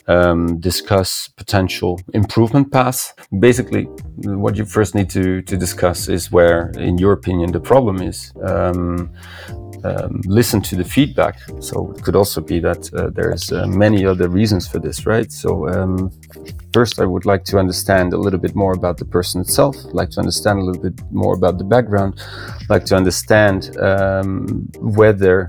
um, 0.08 0.60
discuss 0.60 1.30
potential 1.38 2.00
improvement 2.14 2.72
paths. 2.72 3.14
Basically, 3.40 3.84
what 4.24 4.56
you 4.56 4.66
first 4.66 4.96
need 4.96 5.10
to 5.10 5.42
to 5.42 5.58
discuss 5.58 6.10
is 6.10 6.32
where, 6.32 6.72
in 6.78 6.98
your 6.98 7.14
opinion, 7.14 7.52
the 7.52 7.60
problem 7.60 8.02
is. 8.02 8.34
Um, 9.84 10.22
listen 10.26 10.62
to 10.62 10.76
the 10.76 10.84
feedback. 10.84 11.40
So 11.60 11.92
it 11.92 12.04
could 12.04 12.16
also 12.16 12.42
be 12.42 12.60
that 12.60 12.94
uh, 12.94 13.10
there's 13.10 13.52
uh, 13.52 13.68
many 13.68 14.06
other 14.06 14.30
reasons 14.30 14.68
for 14.68 14.80
this, 14.80 15.06
right? 15.06 15.32
So 15.32 15.68
um, 15.70 16.12
first, 16.74 17.00
I 17.00 17.06
would 17.06 17.26
like 17.26 17.44
to 17.46 17.60
understand 17.60 18.14
a 18.14 18.18
little 18.18 18.40
bit 18.40 18.56
more 18.56 18.74
about 18.74 18.98
the 18.98 19.06
person 19.06 19.42
itself. 19.42 19.76
Like 19.94 20.10
to 20.12 20.20
understand 20.20 20.60
a 20.60 20.64
little 20.64 20.82
bit 20.82 21.00
more 21.12 21.36
about 21.36 21.58
the 21.58 21.64
background. 21.64 22.20
Like 22.70 22.86
to 22.86 22.96
understand 22.96 23.78
um, 23.78 24.68
whether 24.80 25.48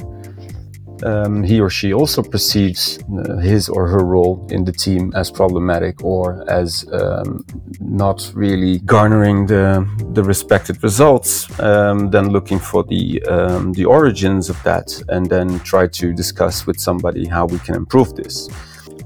um, 1.05 1.43
he 1.43 1.61
or 1.61 1.71
she 1.71 1.93
also 1.93 2.23
perceives 2.23 2.99
uh, 2.99 3.37
his 3.39 3.69
or 3.69 3.89
her 3.89 4.05
role 4.05 4.47
in 4.51 4.65
the 4.65 4.73
team 4.73 5.13
as 5.15 5.31
problematic 5.31 6.03
or 6.03 6.45
as 6.49 6.87
um, 6.93 7.45
not 7.81 8.31
really 8.35 8.79
garnering 8.81 9.47
the, 9.47 9.89
the 10.13 10.23
respected 10.23 10.83
results, 10.83 11.49
um, 11.61 12.11
then 12.11 12.31
looking 12.31 12.59
for 12.59 12.85
the, 12.85 13.23
um, 13.25 13.73
the 13.73 13.85
origins 13.85 14.51
of 14.51 14.63
that 14.63 15.03
and 15.09 15.29
then 15.29 15.59
try 15.61 15.87
to 15.87 16.13
discuss 16.13 16.67
with 16.67 16.79
somebody 16.81 17.27
how 17.27 17.47
we 17.47 17.59
can 17.61 17.75
improve 17.75 18.15
this. 18.15 18.49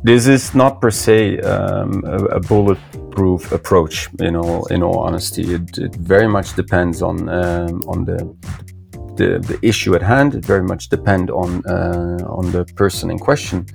This 0.04 0.26
is 0.26 0.52
not 0.54 0.80
per 0.80 0.90
se 0.90 1.40
um, 1.40 2.02
a, 2.04 2.16
a 2.24 2.40
bulletproof 2.40 3.52
approach, 3.52 4.08
you 4.18 4.32
know, 4.32 4.64
in 4.64 4.82
all 4.82 4.98
honesty. 4.98 5.54
It, 5.54 5.78
it 5.78 5.94
very 5.94 6.26
much 6.26 6.56
depends 6.56 7.02
on, 7.02 7.28
um, 7.28 7.82
on 7.86 8.04
the 8.04 8.36
the, 9.16 9.38
the 9.38 9.58
issue 9.62 9.94
at 9.94 10.02
hand. 10.02 10.44
Very 10.44 10.62
much 10.62 10.88
depend 10.88 11.30
on 11.30 11.64
uh, 11.66 12.18
on 12.26 12.52
the 12.52 12.64
person 12.76 13.10
in 13.10 13.18
question, 13.18 13.66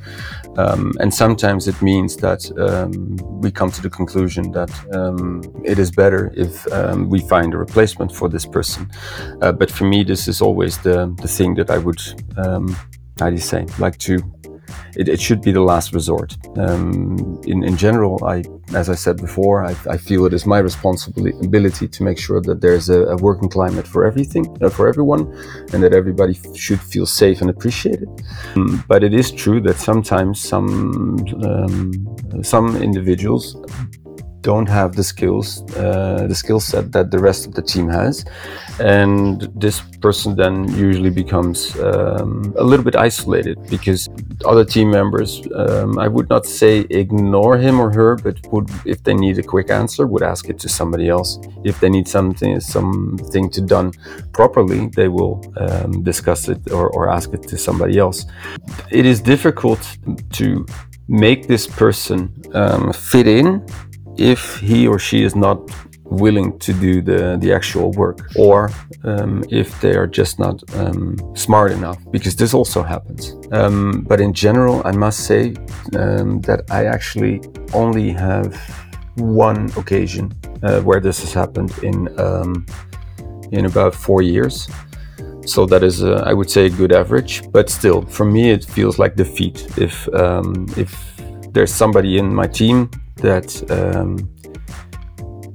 um, 0.57 0.93
and 0.99 1.13
sometimes 1.13 1.67
it 1.67 1.81
means 1.81 2.17
that 2.17 2.41
um, 2.59 3.17
we 3.41 3.51
come 3.51 3.71
to 3.71 3.81
the 3.81 3.89
conclusion 3.89 4.51
that 4.51 4.71
um, 4.93 5.41
it 5.63 5.79
is 5.79 5.91
better 5.91 6.31
if 6.35 6.71
um, 6.71 7.09
we 7.09 7.19
find 7.21 7.53
a 7.53 7.57
replacement 7.57 8.11
for 8.11 8.29
this 8.29 8.45
person. 8.45 8.89
Uh, 9.41 9.51
but 9.51 9.69
for 9.71 9.85
me, 9.85 10.03
this 10.03 10.27
is 10.27 10.41
always 10.41 10.77
the 10.79 11.13
the 11.21 11.27
thing 11.27 11.55
that 11.55 11.69
I 11.69 11.77
would. 11.77 12.01
Um, 12.37 12.75
how 13.19 13.31
do 13.31 13.35
you 13.35 13.41
say 13.41 13.65
like 13.79 13.97
to 13.97 14.19
it, 14.95 15.07
it 15.07 15.21
should 15.21 15.41
be 15.41 15.51
the 15.51 15.61
last 15.61 15.93
resort. 15.93 16.37
Um, 16.57 17.39
in, 17.45 17.63
in 17.63 17.77
general, 17.77 18.23
I, 18.25 18.43
as 18.73 18.89
I 18.89 18.95
said 18.95 19.17
before, 19.17 19.63
I, 19.63 19.75
I, 19.89 19.97
feel 19.97 20.25
it 20.25 20.33
is 20.33 20.45
my 20.45 20.59
responsibility 20.59 21.87
to 21.87 22.03
make 22.03 22.19
sure 22.19 22.41
that 22.41 22.59
there's 22.59 22.89
a, 22.89 23.03
a 23.05 23.15
working 23.15 23.49
climate 23.49 23.87
for 23.87 24.05
everything, 24.05 24.45
uh, 24.61 24.69
for 24.69 24.87
everyone, 24.89 25.21
and 25.71 25.81
that 25.83 25.93
everybody 25.93 26.37
should 26.53 26.81
feel 26.81 27.05
safe 27.05 27.39
and 27.41 27.49
appreciated. 27.49 28.09
Um, 28.55 28.83
but 28.87 29.03
it 29.03 29.13
is 29.13 29.31
true 29.31 29.61
that 29.61 29.77
sometimes 29.77 30.41
some 30.41 31.17
um, 31.45 32.43
some 32.43 32.75
individuals 32.75 33.55
don't 34.41 34.67
have 34.67 34.95
the 34.95 35.03
skills, 35.03 35.63
uh, 35.75 36.25
the 36.27 36.35
skill 36.35 36.59
set 36.59 36.91
that 36.91 37.11
the 37.11 37.19
rest 37.19 37.45
of 37.47 37.53
the 37.53 37.61
team 37.61 37.89
has, 37.89 38.25
and 38.79 39.41
this 39.55 39.81
person 40.01 40.35
then 40.35 40.71
usually 40.75 41.09
becomes 41.09 41.75
um, 41.79 42.53
a 42.57 42.63
little 42.63 42.85
bit 42.85 42.95
isolated 42.95 43.57
because 43.69 44.07
other 44.45 44.63
team 44.63 44.91
members, 44.91 45.41
um, 45.55 45.97
I 45.97 46.07
would 46.07 46.29
not 46.29 46.45
say 46.45 46.79
ignore 46.89 47.57
him 47.57 47.79
or 47.79 47.91
her, 47.93 48.15
but 48.15 48.35
would, 48.51 48.69
if 48.85 49.03
they 49.03 49.13
need 49.13 49.39
a 49.39 49.43
quick 49.43 49.69
answer, 49.69 50.05
would 50.05 50.23
ask 50.23 50.49
it 50.49 50.59
to 50.59 50.69
somebody 50.69 51.09
else. 51.09 51.39
If 51.63 51.79
they 51.79 51.89
need 51.89 52.07
something 52.07 52.59
something 52.59 53.49
to 53.49 53.61
done 53.61 53.91
properly, 54.33 54.87
they 54.95 55.07
will 55.07 55.41
um, 55.57 56.03
discuss 56.03 56.47
it 56.47 56.71
or, 56.71 56.89
or 56.89 57.09
ask 57.09 57.33
it 57.33 57.43
to 57.43 57.57
somebody 57.57 57.97
else. 57.97 58.25
It 58.91 59.05
is 59.05 59.21
difficult 59.21 59.81
to 60.33 60.65
make 61.07 61.47
this 61.47 61.65
person 61.67 62.33
um, 62.53 62.93
fit 62.93 63.27
in 63.27 63.65
if 64.17 64.57
he 64.59 64.87
or 64.87 64.99
she 64.99 65.23
is 65.23 65.35
not 65.35 65.59
willing 66.03 66.57
to 66.59 66.73
do 66.73 67.01
the, 67.01 67.37
the 67.39 67.51
actual 67.51 67.91
work 67.91 68.19
or 68.37 68.71
um, 69.03 69.43
if 69.49 69.79
they 69.81 69.95
are 69.95 70.07
just 70.07 70.39
not 70.39 70.63
um, 70.75 71.17
smart 71.35 71.71
enough 71.71 71.99
because 72.11 72.35
this 72.35 72.53
also 72.53 72.81
happens. 72.81 73.35
Um, 73.51 74.05
but 74.07 74.19
in 74.19 74.33
general 74.33 74.81
i 74.85 74.91
must 74.91 75.21
say 75.21 75.55
um, 75.95 76.41
that 76.41 76.61
i 76.69 76.85
actually 76.85 77.41
only 77.73 78.11
have 78.11 78.55
one 79.15 79.71
occasion 79.77 80.33
uh, 80.63 80.81
where 80.81 80.99
this 80.99 81.19
has 81.21 81.33
happened 81.33 81.71
in 81.83 82.07
um, 82.19 82.65
in 83.51 83.65
about 83.65 83.95
four 83.95 84.21
years. 84.21 84.67
So 85.45 85.65
that 85.67 85.81
is 85.81 86.03
a, 86.03 86.23
I 86.25 86.33
would 86.33 86.49
say 86.49 86.65
a 86.65 86.69
good 86.69 86.91
average 86.91 87.49
but 87.51 87.69
still 87.69 88.01
for 88.03 88.25
me 88.25 88.49
it 88.51 88.65
feels 88.65 88.99
like 88.99 89.15
defeat. 89.15 89.67
If 89.77 90.07
um, 90.13 90.67
if 90.77 90.93
there's 91.51 91.73
somebody 91.73 92.17
in 92.17 92.33
my 92.33 92.47
team 92.47 92.89
that, 93.17 93.49
um, 93.71 94.29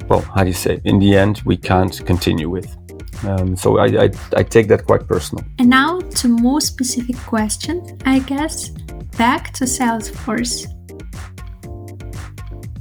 well, 0.09 0.20
how 0.20 0.42
do 0.42 0.48
you 0.48 0.55
say, 0.55 0.81
in 0.85 0.98
the 0.98 1.16
end, 1.16 1.42
we 1.44 1.57
can't 1.57 2.05
continue 2.07 2.48
with. 2.48 2.77
Um, 3.25 3.57
so 3.57 3.79
I, 3.79 3.87
I, 4.05 4.11
I, 4.37 4.42
take 4.42 4.66
that 4.68 4.85
quite 4.85 5.07
personal. 5.07 5.44
And 5.61 5.70
now 5.70 6.01
to 6.01 6.29
more 6.29 6.61
specific 6.61 7.16
question, 7.18 7.96
I 8.05 8.18
guess, 8.18 8.70
back 9.16 9.53
to 9.55 9.64
Salesforce. 9.64 10.66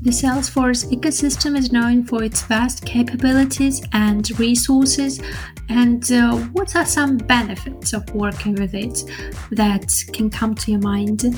The 0.01 0.09
Salesforce 0.09 0.91
ecosystem 0.91 1.55
is 1.55 1.71
known 1.71 2.03
for 2.03 2.23
its 2.23 2.41
vast 2.41 2.83
capabilities 2.83 3.83
and 3.93 4.27
resources. 4.39 5.21
And 5.69 6.11
uh, 6.11 6.37
what 6.53 6.75
are 6.75 6.85
some 6.87 7.17
benefits 7.17 7.93
of 7.93 8.09
working 8.15 8.55
with 8.55 8.73
it 8.73 9.03
that 9.51 10.03
can 10.11 10.31
come 10.31 10.55
to 10.55 10.71
your 10.71 10.81
mind? 10.81 11.37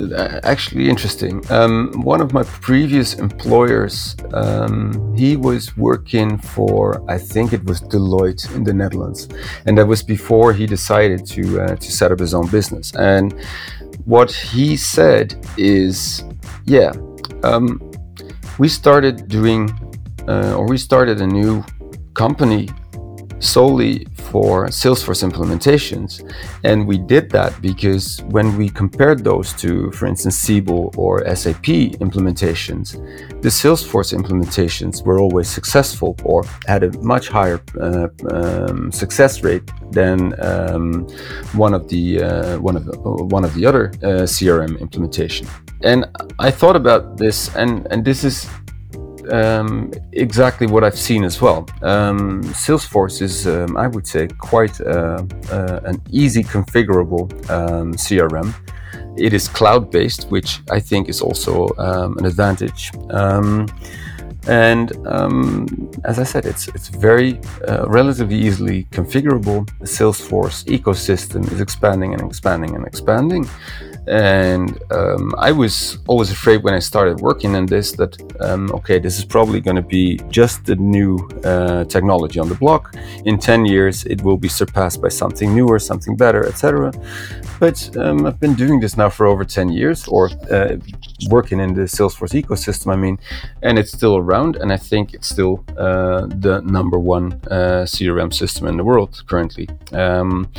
Uh, 0.00 0.40
actually 0.42 0.88
interesting. 0.88 1.42
Um, 1.50 1.92
one 2.02 2.20
of 2.20 2.32
my 2.32 2.42
previous 2.42 3.14
employers, 3.14 4.16
um, 4.32 5.14
he 5.16 5.36
was 5.36 5.76
working 5.76 6.38
for, 6.38 7.02
I 7.10 7.18
think 7.18 7.52
it 7.52 7.64
was 7.64 7.80
Deloitte 7.82 8.52
in 8.54 8.64
the 8.64 8.72
Netherlands, 8.72 9.28
and 9.66 9.76
that 9.78 9.86
was 9.86 10.02
before 10.02 10.52
he 10.52 10.66
decided 10.66 11.26
to 11.26 11.60
uh, 11.60 11.76
to 11.76 11.92
set 11.92 12.10
up 12.10 12.18
his 12.18 12.34
own 12.34 12.48
business. 12.48 12.92
And 12.96 13.34
what 14.04 14.32
he 14.32 14.76
said 14.76 15.34
is, 15.56 16.24
yeah, 16.64 16.92
um, 17.44 17.80
we 18.58 18.68
started 18.68 19.28
doing, 19.28 19.70
uh, 20.26 20.56
or 20.56 20.66
we 20.66 20.78
started 20.78 21.20
a 21.20 21.26
new 21.26 21.62
company 22.14 22.68
solely 23.42 24.06
for 24.14 24.66
Salesforce 24.68 25.28
implementations. 25.28 26.22
And 26.64 26.86
we 26.86 26.96
did 26.96 27.30
that 27.30 27.60
because 27.60 28.22
when 28.30 28.56
we 28.56 28.68
compared 28.68 29.24
those 29.24 29.52
to, 29.54 29.90
for 29.92 30.06
instance, 30.06 30.36
Siebel 30.36 30.92
or 30.96 31.24
SAP 31.34 31.66
implementations, 32.00 32.92
the 33.42 33.48
Salesforce 33.48 34.16
implementations 34.16 35.04
were 35.04 35.18
always 35.18 35.48
successful 35.48 36.16
or 36.24 36.44
had 36.66 36.84
a 36.84 36.90
much 37.00 37.28
higher 37.28 37.60
uh, 37.80 38.08
um, 38.30 38.92
success 38.92 39.42
rate 39.42 39.68
than 39.90 40.34
um, 40.40 41.06
one 41.52 41.74
of 41.74 41.88
the 41.88 42.22
uh, 42.22 42.58
one 42.60 42.76
of 42.76 42.84
the, 42.86 42.96
one 42.98 43.44
of 43.44 43.52
the 43.54 43.66
other 43.66 43.88
uh, 44.02 44.24
CRM 44.24 44.80
implementation. 44.80 45.46
And 45.82 46.06
I 46.38 46.50
thought 46.50 46.76
about 46.76 47.16
this, 47.16 47.54
and 47.56 47.86
and 47.90 48.04
this 48.04 48.24
is 48.24 48.48
um, 49.32 49.90
exactly 50.12 50.66
what 50.66 50.84
I've 50.84 50.98
seen 50.98 51.24
as 51.24 51.40
well. 51.40 51.66
Um, 51.82 52.42
Salesforce 52.52 53.22
is, 53.22 53.46
um, 53.46 53.76
I 53.76 53.88
would 53.88 54.06
say, 54.06 54.28
quite 54.28 54.80
uh, 54.80 55.24
uh, 55.50 55.80
an 55.84 56.00
easy 56.10 56.44
configurable 56.44 57.32
um, 57.50 57.94
CRM. 57.94 58.54
It 59.16 59.32
is 59.32 59.48
cloud 59.48 59.90
based, 59.90 60.30
which 60.30 60.60
I 60.70 60.80
think 60.80 61.08
is 61.08 61.20
also 61.20 61.68
um, 61.78 62.18
an 62.18 62.26
advantage. 62.26 62.90
Um, 63.10 63.66
and 64.48 64.90
as 66.04 66.18
I 66.18 66.24
said, 66.24 66.46
it's 66.46 66.66
it's 66.68 66.88
very 66.88 67.40
uh, 67.68 67.86
relatively 67.88 68.36
easily 68.36 68.84
configurable. 68.90 69.68
The 69.78 69.86
Salesforce 69.86 70.64
ecosystem 70.64 71.50
is 71.52 71.60
expanding 71.60 72.12
and 72.12 72.22
expanding 72.22 72.74
and 72.74 72.84
expanding. 72.84 73.48
And 74.06 74.82
um, 74.90 75.32
I 75.38 75.52
was 75.52 75.98
always 76.08 76.30
afraid 76.30 76.64
when 76.64 76.74
I 76.74 76.80
started 76.80 77.20
working 77.20 77.54
on 77.54 77.66
this 77.66 77.92
that, 77.92 78.16
um, 78.40 78.70
okay, 78.72 78.98
this 78.98 79.18
is 79.18 79.24
probably 79.24 79.60
going 79.60 79.76
to 79.76 79.82
be 79.82 80.18
just 80.28 80.64
the 80.64 80.76
new 80.76 81.18
uh, 81.44 81.84
technology 81.84 82.40
on 82.40 82.48
the 82.48 82.56
block. 82.56 82.96
In 83.24 83.38
10 83.38 83.64
years, 83.64 84.04
it 84.06 84.22
will 84.22 84.36
be 84.36 84.48
surpassed 84.48 85.00
by 85.00 85.08
something 85.08 85.54
newer, 85.54 85.78
something 85.78 86.16
better, 86.16 86.44
etc. 86.46 86.92
But 87.60 87.96
um, 87.96 88.26
I've 88.26 88.40
been 88.40 88.54
doing 88.54 88.80
this 88.80 88.96
now 88.96 89.08
for 89.08 89.26
over 89.26 89.44
10 89.44 89.68
years, 89.70 90.08
or 90.08 90.30
uh, 90.50 90.76
working 91.28 91.60
in 91.60 91.74
the 91.74 91.82
Salesforce 91.82 92.34
ecosystem, 92.42 92.92
I 92.92 92.96
mean, 92.96 93.18
and 93.62 93.78
it's 93.78 93.92
still 93.92 94.16
around. 94.16 94.56
And 94.56 94.72
I 94.72 94.78
think 94.78 95.14
it's 95.14 95.28
still 95.28 95.64
uh, 95.78 96.26
the 96.26 96.60
number 96.64 96.98
one 96.98 97.34
uh, 97.50 97.84
CRM 97.86 98.34
system 98.34 98.66
in 98.66 98.76
the 98.76 98.84
world 98.84 99.22
currently. 99.28 99.68
Um, 99.92 100.50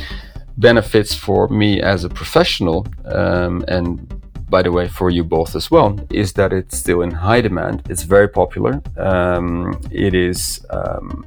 benefits 0.58 1.14
for 1.14 1.48
me 1.48 1.80
as 1.80 2.04
a 2.04 2.08
professional, 2.08 2.86
um, 3.06 3.64
and 3.68 4.22
by 4.48 4.62
the 4.62 4.70
way, 4.70 4.88
for 4.88 5.10
you 5.10 5.24
both 5.24 5.56
as 5.56 5.70
well, 5.70 5.98
is 6.10 6.32
that 6.34 6.52
it's 6.52 6.78
still 6.78 7.02
in 7.02 7.10
high 7.10 7.40
demand. 7.40 7.82
It's 7.88 8.04
very 8.04 8.28
popular. 8.28 8.82
Um, 8.96 9.80
it 9.90 10.14
is, 10.14 10.64
um, 10.70 11.26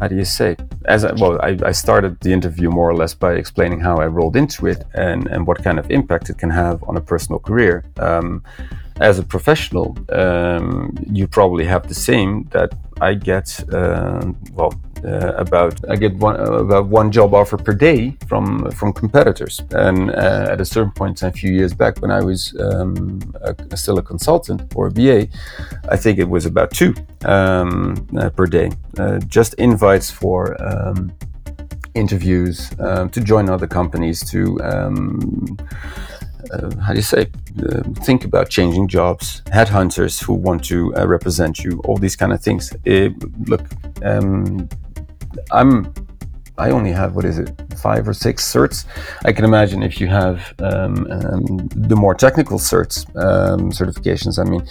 how 0.00 0.08
do 0.08 0.16
you 0.16 0.24
say? 0.24 0.56
As 0.86 1.04
I, 1.04 1.12
well, 1.12 1.38
I, 1.42 1.58
I, 1.66 1.72
started 1.72 2.18
the 2.20 2.32
interview 2.32 2.70
more 2.70 2.88
or 2.88 2.94
less 2.94 3.12
by 3.12 3.34
explaining 3.34 3.80
how 3.80 3.98
I 3.98 4.06
rolled 4.06 4.36
into 4.36 4.66
it 4.66 4.84
and, 4.94 5.26
and 5.26 5.46
what 5.46 5.62
kind 5.62 5.78
of 5.78 5.90
impact 5.90 6.30
it 6.30 6.38
can 6.38 6.50
have 6.50 6.82
on 6.84 6.96
a 6.96 7.00
personal 7.00 7.38
career. 7.38 7.84
Um, 7.98 8.42
as 9.00 9.18
a 9.18 9.22
professional, 9.22 9.96
um, 10.10 10.94
you 11.10 11.26
probably 11.26 11.64
have 11.64 11.88
the 11.88 11.94
same 11.94 12.44
that 12.52 12.72
I 13.00 13.14
get. 13.14 13.62
Uh, 13.72 14.32
well, 14.52 14.72
uh, 15.04 15.32
about 15.36 15.74
I 15.90 15.96
get 15.96 16.14
one 16.16 16.36
uh, 16.40 16.64
about 16.66 16.86
one 16.86 17.10
job 17.10 17.34
offer 17.34 17.56
per 17.56 17.72
day 17.72 18.16
from 18.28 18.70
from 18.70 18.92
competitors. 18.92 19.60
And 19.72 20.10
uh, 20.10 20.48
at 20.50 20.60
a 20.60 20.64
certain 20.64 20.92
point, 20.92 21.22
a 21.22 21.32
few 21.32 21.52
years 21.52 21.74
back, 21.74 22.00
when 22.00 22.10
I 22.10 22.20
was 22.20 22.54
um, 22.60 23.20
a, 23.42 23.76
still 23.76 23.98
a 23.98 24.02
consultant 24.02 24.72
or 24.74 24.88
a 24.88 24.90
BA, 24.90 25.28
I 25.88 25.96
think 25.96 26.18
it 26.18 26.28
was 26.28 26.46
about 26.46 26.70
two 26.70 26.94
um, 27.24 28.06
uh, 28.18 28.30
per 28.30 28.46
day. 28.46 28.70
Uh, 28.98 29.18
just 29.20 29.54
invites 29.54 30.10
for. 30.10 30.56
Um, 30.62 31.12
interviews 31.94 32.70
um, 32.78 33.10
to 33.10 33.20
join 33.20 33.50
other 33.50 33.66
companies 33.66 34.22
to 34.30 34.56
um, 34.62 35.58
uh, 36.52 36.74
how 36.76 36.92
do 36.92 36.96
you 36.96 37.02
say 37.02 37.26
uh, 37.68 37.82
think 38.04 38.24
about 38.24 38.48
changing 38.48 38.88
jobs 38.88 39.42
headhunters 39.46 40.22
who 40.22 40.34
want 40.34 40.64
to 40.64 40.94
uh, 40.96 41.06
represent 41.06 41.58
you 41.60 41.80
all 41.84 41.96
these 41.96 42.16
kind 42.16 42.32
of 42.32 42.40
things 42.40 42.72
it, 42.84 43.12
look 43.48 43.62
um, 44.02 44.68
I'm 45.50 45.92
I 46.60 46.70
only 46.70 46.92
have 46.92 47.16
what 47.16 47.24
is 47.24 47.38
it 47.38 47.50
five 47.78 48.06
or 48.06 48.12
six 48.12 48.44
certs. 48.52 48.84
I 49.24 49.32
can 49.32 49.44
imagine 49.44 49.82
if 49.82 50.00
you 50.00 50.08
have 50.08 50.54
um, 50.58 51.10
um, 51.10 51.68
the 51.74 51.96
more 51.96 52.14
technical 52.14 52.58
certs 52.58 53.06
um, 53.16 53.70
certifications. 53.70 54.38
I 54.38 54.44
mean, 54.44 54.62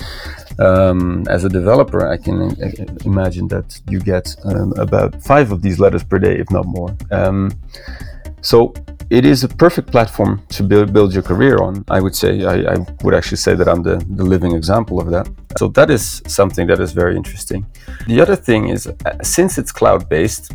um, 0.60 1.24
as 1.28 1.44
a 1.46 1.50
developer, 1.50 2.08
I 2.08 2.18
can 2.18 2.38
uh, 2.42 2.96
imagine 3.06 3.48
that 3.48 3.82
you 3.90 4.00
get 4.00 4.36
um, 4.46 4.74
about 4.78 5.22
five 5.24 5.52
of 5.52 5.64
these 5.64 5.80
letters 5.80 6.04
per 6.04 6.20
day, 6.20 6.38
if 6.38 6.52
not 6.52 6.66
more. 6.66 6.96
Um, 7.10 7.52
so 8.42 8.74
it 9.10 9.26
is 9.26 9.44
a 9.44 9.48
perfect 9.48 9.92
platform 9.92 10.42
to 10.50 10.64
build, 10.64 10.94
build 10.94 11.14
your 11.14 11.24
career 11.24 11.58
on. 11.58 11.84
I 11.90 12.00
would 12.00 12.16
say 12.16 12.44
I, 12.46 12.74
I 12.74 12.78
would 13.04 13.16
actually 13.16 13.38
say 13.38 13.56
that 13.56 13.68
I'm 13.68 13.82
the, 13.82 13.98
the 14.10 14.24
living 14.24 14.54
example 14.56 15.00
of 15.00 15.10
that. 15.10 15.28
So 15.58 15.68
that 15.70 15.90
is 15.90 16.22
something 16.28 16.68
that 16.68 16.80
is 16.80 16.92
very 16.92 17.16
interesting. 17.16 17.66
The 18.08 18.22
other 18.22 18.36
thing 18.36 18.70
is, 18.70 18.88
uh, 18.88 18.94
since 19.24 19.58
it's 19.58 19.72
cloud 19.72 20.08
based 20.10 20.54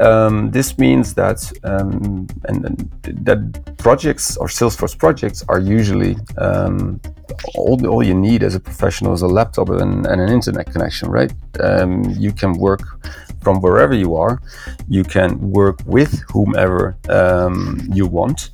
um, 0.00 0.50
this 0.50 0.78
means 0.78 1.14
that 1.14 1.50
um, 1.64 2.26
and, 2.44 2.64
and, 2.66 2.90
that 3.24 3.76
projects 3.78 4.36
or 4.36 4.46
Salesforce 4.46 4.96
projects 4.96 5.44
are 5.48 5.58
usually 5.58 6.16
um, 6.36 7.00
all, 7.56 7.84
all 7.86 8.02
you 8.02 8.14
need 8.14 8.42
as 8.42 8.54
a 8.54 8.60
professional 8.60 9.12
is 9.12 9.22
a 9.22 9.26
laptop 9.26 9.70
and, 9.70 10.06
and 10.06 10.20
an 10.20 10.28
internet 10.28 10.70
connection, 10.70 11.10
right? 11.10 11.32
Um, 11.60 12.04
you 12.10 12.32
can 12.32 12.52
work 12.52 12.82
from 13.48 13.62
wherever 13.62 13.94
you 13.94 14.14
are. 14.14 14.34
You 14.88 15.04
can 15.04 15.28
work 15.58 15.78
with 15.86 16.12
whomever 16.32 16.98
um, 17.08 17.80
you 17.98 18.06
want. 18.06 18.50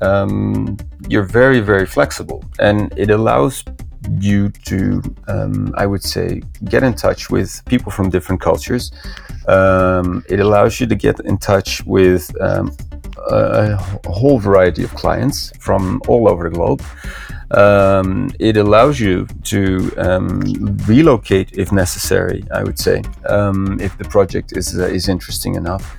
Um, 0.00 0.78
you're 1.10 1.28
very 1.40 1.60
very 1.60 1.86
flexible, 1.96 2.40
and 2.58 2.78
it 2.96 3.10
allows 3.10 3.54
you 4.28 4.48
to, 4.70 5.02
um, 5.26 5.74
I 5.76 5.84
would 5.90 6.02
say, 6.02 6.28
get 6.64 6.82
in 6.82 6.94
touch 6.94 7.28
with 7.34 7.50
people 7.66 7.90
from 7.92 8.08
different 8.08 8.40
cultures. 8.40 8.90
Um, 9.48 10.24
it 10.34 10.40
allows 10.40 10.80
you 10.80 10.86
to 10.86 10.94
get 10.94 11.20
in 11.30 11.36
touch 11.36 11.84
with 11.84 12.24
um, 12.40 12.66
a 13.30 13.76
whole 14.06 14.38
variety 14.38 14.84
of 14.84 14.94
clients 14.94 15.52
from 15.58 16.00
all 16.08 16.28
over 16.28 16.48
the 16.48 16.54
globe. 16.54 16.82
Um, 17.50 18.30
it 18.38 18.58
allows 18.58 19.00
you 19.00 19.26
to 19.44 19.90
um, 19.96 20.40
relocate 20.86 21.56
if 21.56 21.72
necessary. 21.72 22.44
I 22.52 22.62
would 22.62 22.78
say 22.78 23.02
um, 23.26 23.80
if 23.80 23.96
the 23.96 24.04
project 24.04 24.56
is 24.56 24.78
uh, 24.78 24.84
is 24.84 25.08
interesting 25.08 25.54
enough 25.54 25.96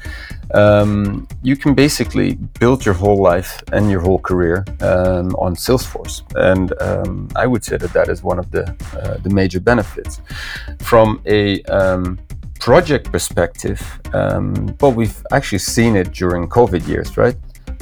um, 0.53 1.27
you 1.43 1.55
can 1.55 1.73
basically 1.73 2.35
build 2.59 2.85
your 2.85 2.95
whole 2.95 3.21
life 3.21 3.61
and 3.71 3.89
your 3.89 4.01
whole 4.01 4.19
career 4.19 4.65
um, 4.81 5.35
on 5.35 5.55
Salesforce. 5.55 6.23
And 6.35 6.73
um, 6.81 7.29
I 7.35 7.45
would 7.45 7.63
say 7.63 7.77
that 7.77 7.93
that 7.93 8.09
is 8.09 8.23
one 8.23 8.39
of 8.39 8.49
the, 8.51 8.63
uh, 8.99 9.17
the 9.17 9.29
major 9.29 9.59
benefits. 9.59 10.21
From 10.79 11.21
a 11.25 11.61
project 12.59 13.11
perspective, 13.11 13.81
um, 14.13 14.53
we've 14.95 15.25
actually 15.31 15.59
seen 15.59 15.95
it 15.95 16.11
during 16.11 16.47
COVID 16.47 16.87
years, 16.87 17.17
right? 17.17 17.35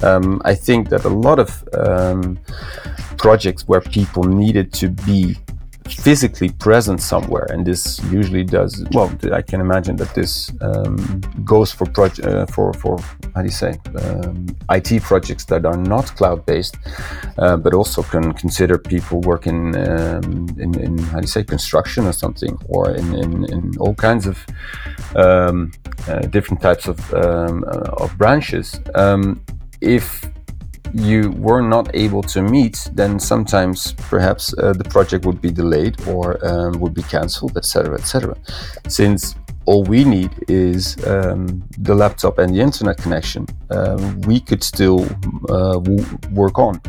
Um, 0.03 0.41
I 0.45 0.53
think 0.53 0.89
that 0.89 1.05
a 1.05 1.09
lot 1.09 1.39
of 1.39 1.67
projects 3.17 3.67
where 3.67 3.81
people 3.81 4.23
needed 4.23 4.71
to 4.73 4.89
be 4.89 5.37
physically 5.95 6.50
present 6.50 7.02
somewhere 7.02 7.47
and 7.50 7.65
this 7.65 8.02
usually 8.12 8.43
does 8.43 8.86
well 8.91 9.12
i 9.34 9.41
can 9.41 9.62
imagine 9.62 9.95
that 9.95 10.13
this 10.13 10.52
um, 10.62 11.21
goes 11.43 11.71
for 11.71 11.86
project 11.86 12.19
uh, 12.19 12.45
for 12.47 12.73
for 12.73 12.97
how 13.36 13.41
do 13.41 13.47
you 13.47 13.52
say 13.52 13.80
um, 14.02 14.47
it 14.69 15.02
projects 15.02 15.45
that 15.45 15.65
are 15.65 15.78
not 15.78 16.06
cloud 16.15 16.45
based 16.45 16.78
uh, 17.38 17.58
but 17.58 17.73
also 17.73 18.02
can 18.04 18.34
consider 18.34 18.78
people 18.78 19.21
working 19.21 19.76
um, 19.76 20.47
in, 20.58 20.80
in, 20.80 20.97
how 20.97 21.19
do 21.19 21.23
you 21.23 21.28
say 21.28 21.43
construction 21.43 22.06
or 22.06 22.13
something 22.13 22.58
or 22.67 22.91
in, 22.91 23.15
in, 23.15 23.45
in 23.52 23.78
all 23.80 23.93
kinds 23.95 24.26
of 24.26 24.45
um, 25.15 25.71
uh, 26.08 26.19
different 26.19 26.62
types 26.62 26.88
of 26.88 27.13
um, 27.13 27.63
uh, 27.65 28.04
of 28.04 28.17
branches. 28.17 28.80
Um, 28.95 29.43
if 29.82 30.26
you 30.93 31.32
were 31.32 31.62
not 31.62 31.89
able 31.93 32.21
to 32.23 32.41
meet, 32.41 32.89
then 32.93 33.19
sometimes 33.19 33.93
perhaps 33.93 34.54
uh, 34.58 34.73
the 34.73 34.84
project 34.84 35.26
would 35.26 35.41
be 35.41 35.52
delayed 35.52 35.95
or 36.08 36.38
um, 36.45 36.80
would 36.80 36.93
be 36.93 37.04
cancelled, 37.04 37.58
etc., 37.58 37.95
etc. 37.95 38.36
Since 38.88 39.36
all 39.65 39.84
we 39.84 40.04
need 40.04 40.32
is 40.47 40.95
um, 41.06 41.63
the 41.80 41.93
laptop 41.93 42.39
and 42.39 42.56
the 42.56 42.62
internet 42.62 42.97
connection, 42.97 43.45
um, 43.69 44.21
we 44.21 44.39
could 44.39 44.63
still 44.63 45.06
uh, 45.50 45.80
work 46.32 46.58
on. 46.58 46.82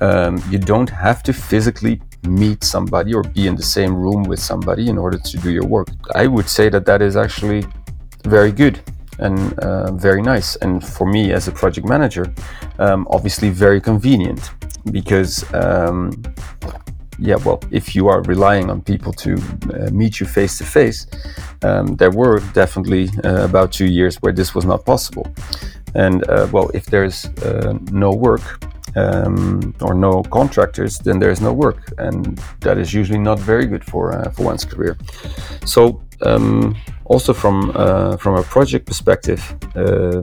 Um, 0.00 0.42
you 0.50 0.58
don't 0.58 0.90
have 0.90 1.22
to 1.24 1.32
physically 1.32 2.00
meet 2.22 2.62
somebody 2.64 3.14
or 3.14 3.22
be 3.22 3.46
in 3.46 3.56
the 3.56 3.62
same 3.62 3.94
room 3.94 4.24
with 4.24 4.38
somebody 4.40 4.88
in 4.88 4.98
order 4.98 5.18
to 5.18 5.36
do 5.38 5.50
your 5.50 5.66
work. 5.66 5.88
I 6.14 6.26
would 6.26 6.48
say 6.48 6.68
that 6.68 6.86
that 6.86 7.02
is 7.02 7.16
actually 7.16 7.64
very 8.24 8.52
good 8.52 8.80
and 9.18 9.58
uh, 9.58 9.92
very 9.92 10.22
nice. 10.22 10.56
And 10.56 10.84
for 10.84 11.06
me 11.06 11.32
as 11.32 11.48
a 11.48 11.52
project 11.52 11.86
manager, 11.86 12.32
um, 12.78 13.06
obviously 13.10 13.50
very 13.50 13.80
convenient 13.80 14.50
because, 14.90 15.44
um, 15.54 16.10
yeah, 17.18 17.36
well, 17.44 17.60
if 17.70 17.94
you 17.94 18.08
are 18.08 18.22
relying 18.22 18.70
on 18.70 18.82
people 18.82 19.12
to 19.12 19.34
uh, 19.34 19.90
meet 19.90 20.20
you 20.20 20.26
face 20.26 20.58
to 20.58 20.64
face, 20.64 21.06
there 21.60 22.10
were 22.10 22.40
definitely 22.52 23.08
uh, 23.24 23.44
about 23.44 23.72
two 23.72 23.86
years 23.86 24.16
where 24.16 24.32
this 24.32 24.54
was 24.54 24.64
not 24.64 24.84
possible. 24.84 25.26
And 25.94 26.28
uh, 26.28 26.46
well, 26.52 26.70
if 26.74 26.86
there's 26.86 27.24
uh, 27.24 27.78
no 27.90 28.10
work, 28.12 28.42
um, 28.96 29.74
or 29.80 29.94
no 29.94 30.22
contractors, 30.22 30.98
then 30.98 31.18
there's 31.18 31.40
no 31.40 31.52
work, 31.52 31.92
and 31.98 32.38
that 32.60 32.78
is 32.78 32.94
usually 32.94 33.18
not 33.18 33.38
very 33.38 33.66
good 33.66 33.84
for 33.84 34.12
uh, 34.12 34.30
for 34.30 34.44
one's 34.44 34.64
career. 34.64 34.96
So 35.64 36.00
um, 36.22 36.76
also 37.04 37.32
from 37.32 37.72
uh, 37.74 38.16
from 38.16 38.36
a 38.36 38.42
project 38.42 38.86
perspective, 38.86 39.54
uh, 39.74 40.22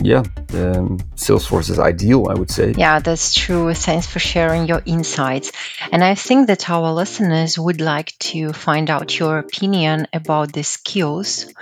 yeah, 0.00 0.22
um, 0.54 0.98
Salesforce 1.16 1.70
is 1.70 1.78
ideal, 1.80 2.28
I 2.30 2.34
would 2.34 2.50
say. 2.50 2.72
Yeah, 2.76 3.00
that's 3.00 3.34
true. 3.34 3.74
Thanks 3.74 4.06
for 4.06 4.20
sharing 4.20 4.68
your 4.68 4.80
insights. 4.86 5.50
And 5.90 6.04
I 6.04 6.14
think 6.14 6.46
that 6.46 6.70
our 6.70 6.92
listeners 6.92 7.58
would 7.58 7.80
like 7.80 8.16
to 8.30 8.52
find 8.52 8.90
out 8.90 9.18
your 9.18 9.38
opinion 9.38 10.06
about 10.12 10.52
the 10.52 10.62
skills 10.62 11.52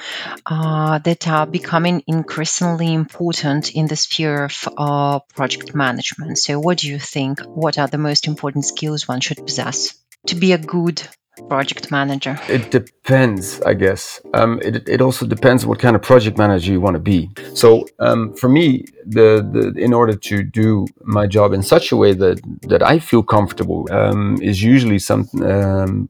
uh, 0.44 0.98
that 0.98 1.26
are 1.26 1.46
becoming 1.46 2.02
increasingly 2.06 2.92
important 2.92 3.74
in 3.74 3.86
the 3.86 3.96
sphere 3.96 4.44
of 4.44 4.68
uh, 4.76 5.20
project 5.34 5.74
management. 5.74 6.38
So, 6.38 6.60
what 6.60 6.78
do 6.78 6.88
you 6.88 6.98
think? 6.98 7.40
What 7.40 7.78
are 7.78 7.88
the 7.88 7.98
most 7.98 8.26
important 8.26 8.66
skills 8.66 9.08
one 9.08 9.20
should 9.20 9.38
possess 9.38 9.94
to 10.26 10.34
be 10.34 10.52
a 10.52 10.58
good 10.58 11.00
project 11.48 11.90
manager? 11.90 12.38
It 12.48 12.70
depends, 12.70 13.60
I 13.62 13.74
guess. 13.74 14.20
Um, 14.34 14.60
it, 14.62 14.88
it 14.88 15.00
also 15.00 15.26
depends 15.26 15.64
what 15.66 15.78
kind 15.78 15.96
of 15.96 16.02
project 16.02 16.38
manager 16.38 16.72
you 16.72 16.80
want 16.80 16.94
to 16.94 17.00
be. 17.00 17.30
So 17.54 17.86
um, 17.98 18.34
for 18.34 18.48
me, 18.48 18.84
the, 19.06 19.48
the 19.52 19.80
in 19.80 19.92
order 19.92 20.14
to 20.14 20.42
do 20.42 20.86
my 21.04 21.26
job 21.26 21.52
in 21.52 21.62
such 21.62 21.92
a 21.92 21.96
way 21.96 22.12
that 22.12 22.40
that 22.62 22.82
I 22.82 22.98
feel 22.98 23.22
comfortable 23.22 23.86
um, 23.90 24.38
is 24.42 24.62
usually 24.62 24.98
some 24.98 25.28
um, 25.42 26.08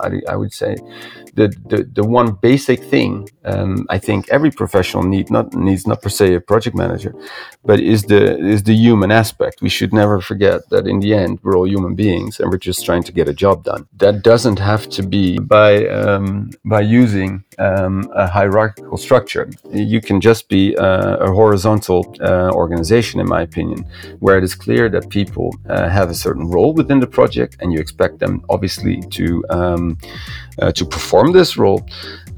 I, 0.00 0.20
I, 0.28 0.36
would 0.36 0.52
say 0.52 0.76
the, 1.34 1.48
the 1.66 1.84
the 1.92 2.04
one 2.04 2.32
basic 2.32 2.84
thing 2.84 3.28
um, 3.44 3.86
I 3.90 3.98
think 3.98 4.28
every 4.28 4.50
professional 4.50 5.02
need 5.02 5.30
not 5.30 5.54
needs 5.54 5.86
not 5.86 6.02
per 6.02 6.08
se 6.08 6.34
a 6.34 6.40
project 6.40 6.76
manager, 6.76 7.14
but 7.64 7.80
is 7.80 8.04
the 8.04 8.38
is 8.38 8.62
the 8.62 8.74
human 8.74 9.10
aspect. 9.10 9.60
We 9.60 9.68
should 9.68 9.92
never 9.92 10.20
forget 10.20 10.68
that 10.70 10.86
in 10.86 11.00
the 11.00 11.14
end 11.14 11.40
we're 11.42 11.56
all 11.56 11.66
human 11.66 11.96
beings 11.96 12.38
and 12.38 12.50
we're 12.50 12.58
just 12.58 12.84
trying 12.84 13.02
to 13.04 13.12
get 13.12 13.28
a 13.28 13.34
job 13.34 13.64
done. 13.64 13.88
That 13.96 14.22
doesn't 14.22 14.60
have 14.66 14.88
to 14.96 15.02
be 15.02 15.38
by 15.38 15.86
um, 15.88 16.50
by 16.64 16.80
using 16.80 17.44
um, 17.58 17.94
a 18.14 18.26
hierarchical 18.26 18.98
structure. 18.98 19.48
You 19.72 20.00
can 20.00 20.20
just 20.20 20.48
be 20.48 20.76
uh, 20.76 21.28
a 21.28 21.30
horizontal 21.40 22.00
uh, 22.20 22.50
organization, 22.62 23.20
in 23.20 23.28
my 23.28 23.42
opinion, 23.42 23.78
where 24.18 24.36
it 24.38 24.44
is 24.44 24.54
clear 24.54 24.88
that 24.90 25.08
people 25.08 25.48
uh, 25.68 25.88
have 25.88 26.08
a 26.10 26.14
certain 26.14 26.46
role 26.54 26.72
within 26.74 27.00
the 27.00 27.06
project, 27.18 27.56
and 27.60 27.72
you 27.72 27.78
expect 27.80 28.18
them 28.18 28.34
obviously 28.48 28.96
to 29.18 29.26
um, 29.50 29.96
uh, 30.60 30.72
to 30.72 30.84
perform 30.84 31.32
this 31.32 31.56
role. 31.56 31.86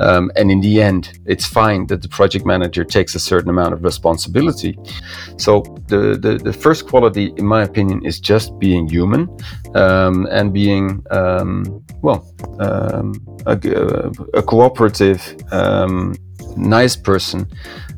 Um, 0.00 0.30
and 0.36 0.50
in 0.50 0.60
the 0.60 0.80
end, 0.80 1.18
it's 1.26 1.46
fine 1.46 1.86
that 1.88 2.02
the 2.02 2.08
project 2.08 2.46
manager 2.46 2.84
takes 2.84 3.14
a 3.14 3.18
certain 3.18 3.50
amount 3.50 3.72
of 3.74 3.82
responsibility. 3.82 4.78
So 5.36 5.62
the, 5.88 6.18
the, 6.20 6.38
the 6.42 6.52
first 6.52 6.86
quality, 6.86 7.32
in 7.36 7.46
my 7.46 7.62
opinion, 7.62 8.04
is 8.04 8.20
just 8.20 8.56
being 8.58 8.88
human 8.88 9.28
um, 9.74 10.26
and 10.30 10.52
being, 10.52 11.04
um, 11.10 11.84
well, 12.02 12.32
um, 12.60 13.14
a, 13.46 13.58
a, 14.34 14.42
cooperative, 14.42 15.36
um, 15.50 16.14
nice 16.56 16.96
person 16.96 17.46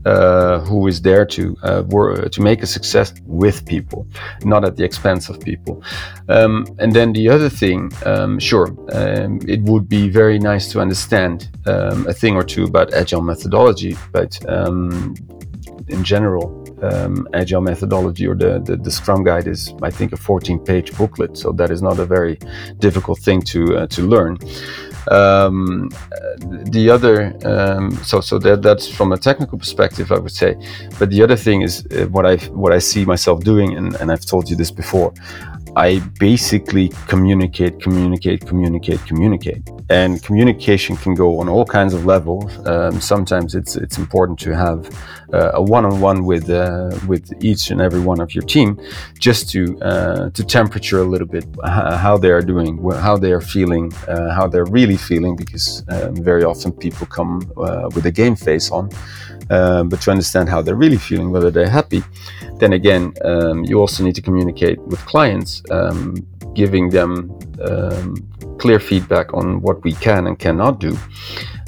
uh, 0.05 0.61
who 0.61 0.87
is 0.87 1.03
there 1.03 1.27
to 1.27 1.57
uh, 1.63 1.83
work, 1.89 2.33
to 2.33 2.41
make 2.41 2.63
a 2.63 2.67
success 2.67 3.13
with 3.27 3.67
people, 3.67 4.07
not 4.45 4.65
at 4.65 4.77
the 4.77 4.85
expense 4.85 5.29
of 5.29 5.39
people. 5.41 5.83
Um, 6.29 6.67
and 6.79 6.95
then 6.95 7.13
the 7.13 7.29
other 7.29 7.49
thing, 7.49 7.93
um, 8.07 8.39
sure, 8.39 8.69
um, 8.93 9.41
it 9.47 9.63
would 9.63 9.89
be 9.89 10.09
very 10.09 10.39
nice 10.39 10.71
to 10.73 10.81
understand 10.81 11.51
um, 11.67 12.07
a 12.07 12.13
thing 12.13 12.35
or 12.37 12.43
two 12.43 12.65
about 12.65 12.95
agile 12.95 13.23
methodology, 13.23 13.97
but 14.13 14.39
um, 14.49 15.15
in 15.89 16.05
general, 16.05 16.57
um, 16.83 17.29
agile 17.35 17.61
methodology 17.61 18.27
or 18.27 18.35
the, 18.35 18.59
the, 18.61 18.77
the, 18.77 18.91
Scrum 18.91 19.23
Guide 19.23 19.47
is, 19.47 19.75
I 19.83 19.91
think, 19.91 20.13
a 20.13 20.17
14 20.17 20.59
page 20.61 20.97
booklet. 20.97 21.37
So 21.37 21.53
that 21.53 21.71
is 21.71 21.83
not 21.83 21.99
a 21.99 22.07
very 22.07 22.39
difficult 22.79 23.19
thing 23.19 23.43
to, 23.43 23.77
uh, 23.79 23.87
to 23.89 24.03
learn. 24.03 24.39
Um, 25.09 25.91
the 26.39 26.91
other, 26.91 27.35
um, 27.45 27.93
so 28.05 28.21
so 28.21 28.39
that 28.39 28.63
that's 28.63 28.89
from 28.89 29.13
a 29.13 29.17
technical 29.17 29.59
perspective, 29.59 30.13
I 30.13 30.19
would 30.19 30.33
say. 30.33 30.57
But 30.99 31.11
the 31.11 31.23
other 31.23 31.37
thing 31.37 31.63
is 31.63 31.87
uh, 31.87 32.07
what 32.07 32.27
I 32.27 32.37
what 32.53 32.73
I 32.73 32.79
see 32.79 33.05
myself 33.05 33.43
doing, 33.43 33.77
and, 33.77 33.95
and 33.97 34.11
I've 34.13 34.25
told 34.25 34.51
you 34.51 34.57
this 34.57 34.71
before. 34.71 35.13
I 35.77 36.01
basically 36.19 36.89
communicate, 37.07 37.81
communicate, 37.81 38.47
communicate, 38.47 39.01
communicate, 39.07 39.63
and 39.89 40.23
communication 40.23 40.97
can 40.97 41.15
go 41.15 41.41
on 41.41 41.49
all 41.49 41.65
kinds 41.65 41.95
of 41.95 42.05
levels. 42.05 42.51
Um, 42.67 43.01
sometimes 43.01 43.55
it's 43.55 43.77
it's 43.77 43.97
important 43.99 44.39
to 44.41 44.55
have 44.55 44.79
uh, 45.33 45.53
a 45.55 45.63
one-on-one 45.63 46.25
with 46.25 46.51
uh, 46.51 46.99
with 47.07 47.33
each 47.43 47.71
and 47.71 47.81
every 47.81 48.01
one 48.01 48.21
of 48.21 48.35
your 48.35 48.43
team, 48.43 48.81
just 49.19 49.51
to 49.51 49.79
uh, 49.81 50.31
to 50.31 50.45
temperature 50.45 51.01
a 51.01 51.05
little 51.05 51.27
bit 51.27 51.45
how 51.65 52.17
they 52.19 52.31
are 52.31 52.43
doing, 52.43 52.79
how 53.01 53.17
they 53.17 53.33
are 53.33 53.41
feeling, 53.41 53.93
uh, 54.09 54.35
how 54.35 54.47
they're 54.49 54.67
really 54.67 54.97
feeling, 54.97 55.37
because 55.37 55.85
um, 55.89 56.17
very 56.17 56.45
often 56.45 56.73
people 56.73 57.07
come 57.07 57.51
uh, 57.57 57.89
with 57.95 58.07
a 58.07 58.11
game 58.11 58.37
face 58.37 58.71
on, 58.71 58.91
um, 59.51 59.89
but 59.89 60.01
to 60.03 60.11
understand 60.11 60.49
how 60.49 60.63
they're 60.63 60.77
really 60.77 60.97
feeling, 60.97 61.31
whether 61.31 61.51
they're 61.51 61.69
happy. 61.69 62.03
Then 62.59 62.73
again, 62.73 63.13
um, 63.25 63.65
you 63.65 63.81
also 63.81 64.05
need 64.05 64.15
to 64.15 64.23
communicate 64.23 64.79
with 64.81 65.01
clients, 65.07 65.63
um, 65.71 66.15
giving 66.55 66.91
them 66.91 67.31
um, 67.63 68.17
clear 68.59 68.79
feedback 68.79 69.33
on 69.35 69.61
what 69.61 69.83
we 69.83 69.93
can 69.93 70.27
and 70.27 70.39
cannot 70.39 70.81
do. 70.81 70.97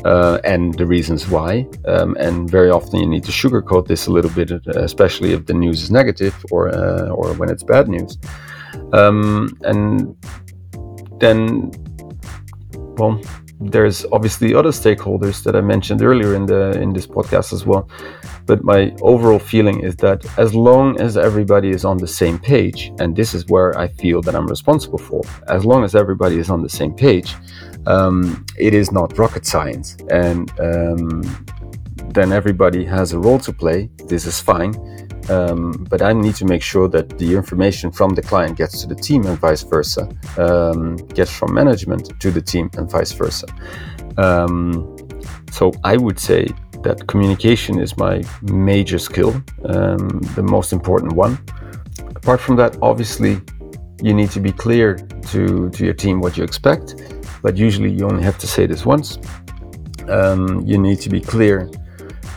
Uh, 0.04 0.40
and 0.42 0.74
the 0.74 0.84
reasons 0.84 1.28
why. 1.28 1.64
Um, 1.86 2.16
and 2.18 2.50
very 2.50 2.70
often 2.70 2.98
you 2.98 3.06
need 3.06 3.22
to 3.22 3.30
sugarcoat 3.30 3.86
this 3.86 4.08
a 4.08 4.10
little 4.10 4.32
bit, 4.32 4.50
especially 4.66 5.32
if 5.32 5.46
the 5.46 5.54
news 5.54 5.80
is 5.80 5.92
negative 5.92 6.34
or 6.50 6.74
uh, 6.74 7.10
or 7.10 7.32
when 7.34 7.48
it's 7.48 7.62
bad 7.62 7.86
news. 7.88 8.18
Um, 8.92 9.56
and 9.62 10.16
then, 11.20 11.70
well, 12.98 13.20
there's 13.70 14.04
obviously 14.12 14.54
other 14.54 14.70
stakeholders 14.70 15.42
that 15.44 15.54
I 15.54 15.60
mentioned 15.60 16.02
earlier 16.02 16.34
in 16.34 16.46
the 16.46 16.80
in 16.80 16.92
this 16.92 17.06
podcast 17.06 17.52
as 17.52 17.64
well. 17.66 17.88
But 18.46 18.64
my 18.64 18.94
overall 19.02 19.38
feeling 19.38 19.80
is 19.80 19.96
that 19.96 20.26
as 20.38 20.54
long 20.54 21.00
as 21.00 21.16
everybody 21.16 21.70
is 21.70 21.84
on 21.84 21.98
the 21.98 22.08
same 22.08 22.38
page, 22.38 22.92
and 22.98 23.14
this 23.14 23.34
is 23.34 23.46
where 23.46 23.78
I 23.78 23.88
feel 23.88 24.20
that 24.22 24.34
I'm 24.34 24.46
responsible 24.46 24.98
for, 24.98 25.22
as 25.48 25.64
long 25.64 25.84
as 25.84 25.94
everybody 25.94 26.38
is 26.38 26.50
on 26.50 26.62
the 26.62 26.68
same 26.68 26.94
page, 26.94 27.34
um, 27.86 28.44
it 28.58 28.74
is 28.74 28.90
not 28.92 29.16
rocket 29.18 29.46
science, 29.46 29.96
and 30.10 30.50
um, 30.60 31.22
then 32.12 32.32
everybody 32.32 32.84
has 32.84 33.12
a 33.12 33.18
role 33.18 33.38
to 33.40 33.52
play. 33.52 33.90
This 34.06 34.26
is 34.26 34.40
fine. 34.40 34.72
Um, 35.30 35.86
but 35.88 36.02
I 36.02 36.12
need 36.12 36.34
to 36.36 36.44
make 36.44 36.62
sure 36.62 36.88
that 36.88 37.18
the 37.18 37.34
information 37.34 37.92
from 37.92 38.10
the 38.14 38.22
client 38.22 38.58
gets 38.58 38.80
to 38.82 38.88
the 38.88 38.94
team 38.94 39.24
and 39.26 39.38
vice 39.38 39.62
versa, 39.62 40.08
um, 40.36 40.96
gets 41.14 41.30
from 41.30 41.54
management 41.54 42.18
to 42.20 42.30
the 42.30 42.42
team 42.42 42.70
and 42.76 42.90
vice 42.90 43.12
versa. 43.12 43.46
Um, 44.16 44.96
so 45.50 45.72
I 45.84 45.96
would 45.96 46.18
say 46.18 46.48
that 46.82 47.06
communication 47.06 47.78
is 47.78 47.96
my 47.96 48.22
major 48.42 48.98
skill, 48.98 49.34
um, 49.66 50.08
the 50.34 50.42
most 50.42 50.72
important 50.72 51.12
one. 51.12 51.38
Apart 52.16 52.40
from 52.40 52.56
that, 52.56 52.76
obviously, 52.82 53.40
you 54.02 54.12
need 54.12 54.30
to 54.32 54.40
be 54.40 54.50
clear 54.50 54.96
to, 55.30 55.70
to 55.70 55.84
your 55.84 55.94
team 55.94 56.20
what 56.20 56.36
you 56.36 56.42
expect, 56.42 56.96
but 57.42 57.56
usually 57.56 57.90
you 57.90 58.04
only 58.06 58.22
have 58.22 58.38
to 58.38 58.46
say 58.46 58.66
this 58.66 58.84
once. 58.84 59.18
Um, 60.08 60.66
you 60.66 60.78
need 60.78 61.00
to 61.00 61.08
be 61.08 61.20
clear 61.20 61.70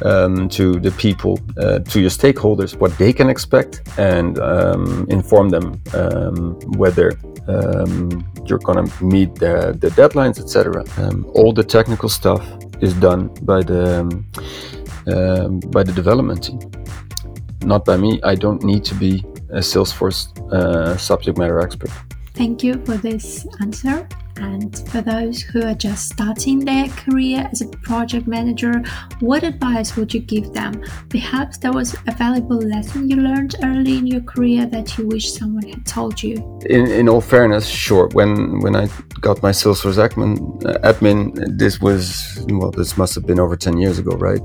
um, 0.04 0.50
to 0.50 0.80
the 0.80 0.92
people, 0.92 1.40
uh, 1.58 1.80
to 1.80 2.00
your 2.02 2.10
stakeholders, 2.10 2.76
what 2.78 2.98
they 2.98 3.14
can 3.14 3.30
expect, 3.30 3.82
and 3.98 4.40
um, 4.40 5.06
inform 5.10 5.50
them 5.50 5.82
um, 5.94 6.60
whether 6.78 7.18
um, 7.48 8.26
you're 8.46 8.60
going 8.60 8.86
to 8.86 9.04
meet 9.04 9.36
the, 9.36 9.76
the 9.80 9.90
deadlines, 9.90 10.40
etc. 10.40 10.84
Um, 10.98 11.26
all 11.34 11.54
the 11.54 11.64
technical 11.64 12.10
stuff 12.10 12.44
is 12.82 12.94
done 12.96 13.28
by 13.42 13.62
the 13.62 14.00
um, 15.08 15.60
by 15.72 15.84
the 15.84 15.92
development 15.92 16.44
team, 16.46 16.60
not 17.64 17.86
by 17.86 17.98
me. 17.98 18.20
I 18.24 18.36
don't 18.36 18.64
need 18.64 18.84
to 18.86 18.96
be 18.96 19.24
a 19.50 19.60
Salesforce 19.60 20.36
uh, 20.52 20.98
subject 20.98 21.38
matter 21.38 21.60
expert. 21.60 21.92
Thank 22.34 22.64
you 22.64 22.84
for 22.86 22.98
this 22.98 23.48
answer. 23.62 24.08
And 24.38 24.78
for 24.90 25.02
those 25.02 25.42
who 25.42 25.64
are 25.64 25.74
just 25.74 26.10
starting 26.10 26.60
their 26.60 26.88
career 26.90 27.48
as 27.52 27.62
a 27.62 27.68
project 27.68 28.28
manager, 28.28 28.84
what 29.20 29.44
advice 29.44 29.96
would 29.96 30.14
you 30.14 30.20
give 30.20 30.54
them? 30.54 30.84
Perhaps 31.10 31.60
there 31.60 31.72
was 31.72 31.96
a 32.08 32.12
valuable 32.12 32.58
lesson 32.58 33.10
you 33.10 33.18
learned 33.18 33.56
early 33.64 33.98
in 33.98 34.08
your 34.08 34.22
career 34.22 34.66
that 34.66 34.98
you 34.98 35.08
wish 35.08 35.34
someone 35.34 35.68
had 35.68 35.86
told 35.86 36.22
you. 36.22 36.36
In, 36.70 36.88
in 36.88 37.08
all 37.10 37.22
fairness, 37.22 37.68
sure. 37.68 38.08
When 38.14 38.60
when 38.60 38.76
I 38.76 38.90
got 39.22 39.42
my 39.42 39.52
Salesforce 39.52 39.98
admin, 39.98 40.66
uh, 40.66 40.80
admin, 40.80 41.58
this 41.58 41.80
was 41.80 42.46
well, 42.50 42.72
this 42.72 42.98
must 42.98 43.16
have 43.16 43.26
been 43.26 43.40
over 43.40 43.56
ten 43.56 43.78
years 43.78 44.00
ago, 44.00 44.16
right? 44.18 44.42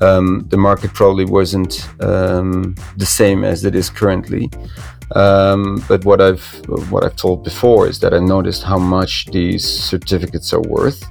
Um, 0.00 0.46
the 0.48 0.56
market 0.56 0.92
probably 0.92 1.24
wasn't 1.24 1.88
um, 2.00 2.74
the 2.96 3.06
same 3.06 3.44
as 3.44 3.64
it 3.64 3.74
is 3.74 3.90
currently. 3.90 4.50
Um, 5.14 5.84
but 5.88 6.04
what 6.04 6.20
I've 6.20 6.44
what 6.90 7.04
I've 7.04 7.16
told 7.16 7.44
before 7.44 7.86
is 7.86 8.00
that 8.00 8.12
I 8.12 8.18
noticed 8.18 8.64
how 8.64 8.78
much 8.78 9.26
these 9.26 9.64
certificates 9.64 10.52
are 10.52 10.62
worth. 10.62 11.04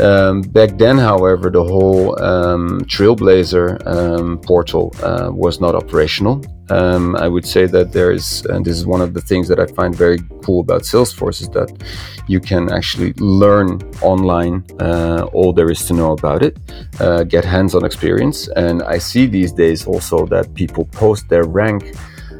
Um, 0.00 0.40
back 0.42 0.78
then, 0.78 0.98
however, 0.98 1.50
the 1.50 1.62
whole 1.62 2.20
um, 2.22 2.80
Trailblazer 2.82 3.86
um, 3.86 4.38
portal 4.38 4.94
uh, 5.02 5.30
was 5.32 5.60
not 5.60 5.74
operational. 5.74 6.42
Um, 6.70 7.16
I 7.16 7.28
would 7.28 7.46
say 7.46 7.66
that 7.66 7.92
there 7.92 8.10
is, 8.10 8.44
and 8.46 8.64
this 8.64 8.78
is 8.78 8.86
one 8.86 9.02
of 9.02 9.12
the 9.12 9.20
things 9.20 9.48
that 9.48 9.60
I 9.60 9.66
find 9.66 9.94
very 9.94 10.18
cool 10.42 10.60
about 10.60 10.82
Salesforce, 10.82 11.42
is 11.42 11.48
that 11.50 11.70
you 12.26 12.40
can 12.40 12.72
actually 12.72 13.12
learn 13.18 13.82
online 14.00 14.64
uh, 14.80 15.28
all 15.34 15.52
there 15.52 15.70
is 15.70 15.84
to 15.86 15.92
know 15.92 16.12
about 16.12 16.42
it, 16.42 16.56
uh, 17.00 17.24
get 17.24 17.44
hands 17.44 17.74
on 17.74 17.84
experience. 17.84 18.48
And 18.56 18.82
I 18.84 18.98
see 18.98 19.26
these 19.26 19.52
days 19.52 19.86
also 19.86 20.24
that 20.26 20.54
people 20.54 20.86
post 20.86 21.28
their 21.28 21.44
rank 21.44 21.94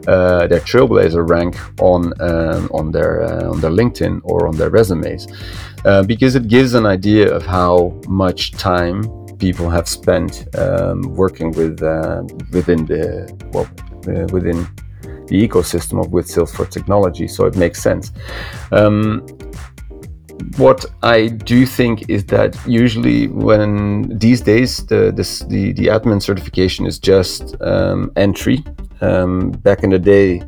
uh, 0.06 0.46
their 0.48 0.60
Trailblazer 0.60 1.28
rank 1.28 1.56
on 1.80 2.12
um, 2.20 2.68
on 2.72 2.90
their 2.90 3.22
uh, 3.22 3.50
on 3.50 3.60
their 3.60 3.70
LinkedIn 3.70 4.20
or 4.24 4.48
on 4.48 4.56
their 4.56 4.70
resumes, 4.70 5.28
uh, 5.84 6.02
because 6.02 6.34
it 6.34 6.48
gives 6.48 6.74
an 6.74 6.86
idea 6.86 7.32
of 7.34 7.44
how 7.44 7.98
much 8.08 8.52
time 8.52 9.02
people 9.38 9.68
have 9.68 9.88
spent 9.88 10.46
um, 10.56 11.02
working 11.16 11.50
with 11.52 11.82
uh, 11.82 12.22
within 12.52 12.86
the 12.86 13.02
well 13.52 13.68
uh, 14.08 14.26
within 14.32 14.66
the 15.26 15.48
ecosystem 15.48 16.00
of 16.00 16.12
with 16.12 16.26
Salesforce 16.26 16.70
technology. 16.70 17.26
So 17.26 17.46
it 17.46 17.56
makes 17.56 17.82
sense. 17.82 18.12
Um, 18.70 19.26
what 20.56 20.84
I 21.02 21.28
do 21.28 21.66
think 21.66 22.08
is 22.08 22.24
that 22.26 22.56
usually 22.66 23.28
when 23.28 24.18
these 24.18 24.40
days 24.40 24.84
the 24.86 25.12
this, 25.14 25.40
the, 25.40 25.72
the 25.72 25.86
admin 25.86 26.20
certification 26.20 26.86
is 26.86 26.98
just 26.98 27.56
um, 27.60 28.12
entry 28.16 28.64
um, 29.00 29.50
back 29.50 29.82
in 29.82 29.90
the 29.90 29.98
day, 29.98 30.42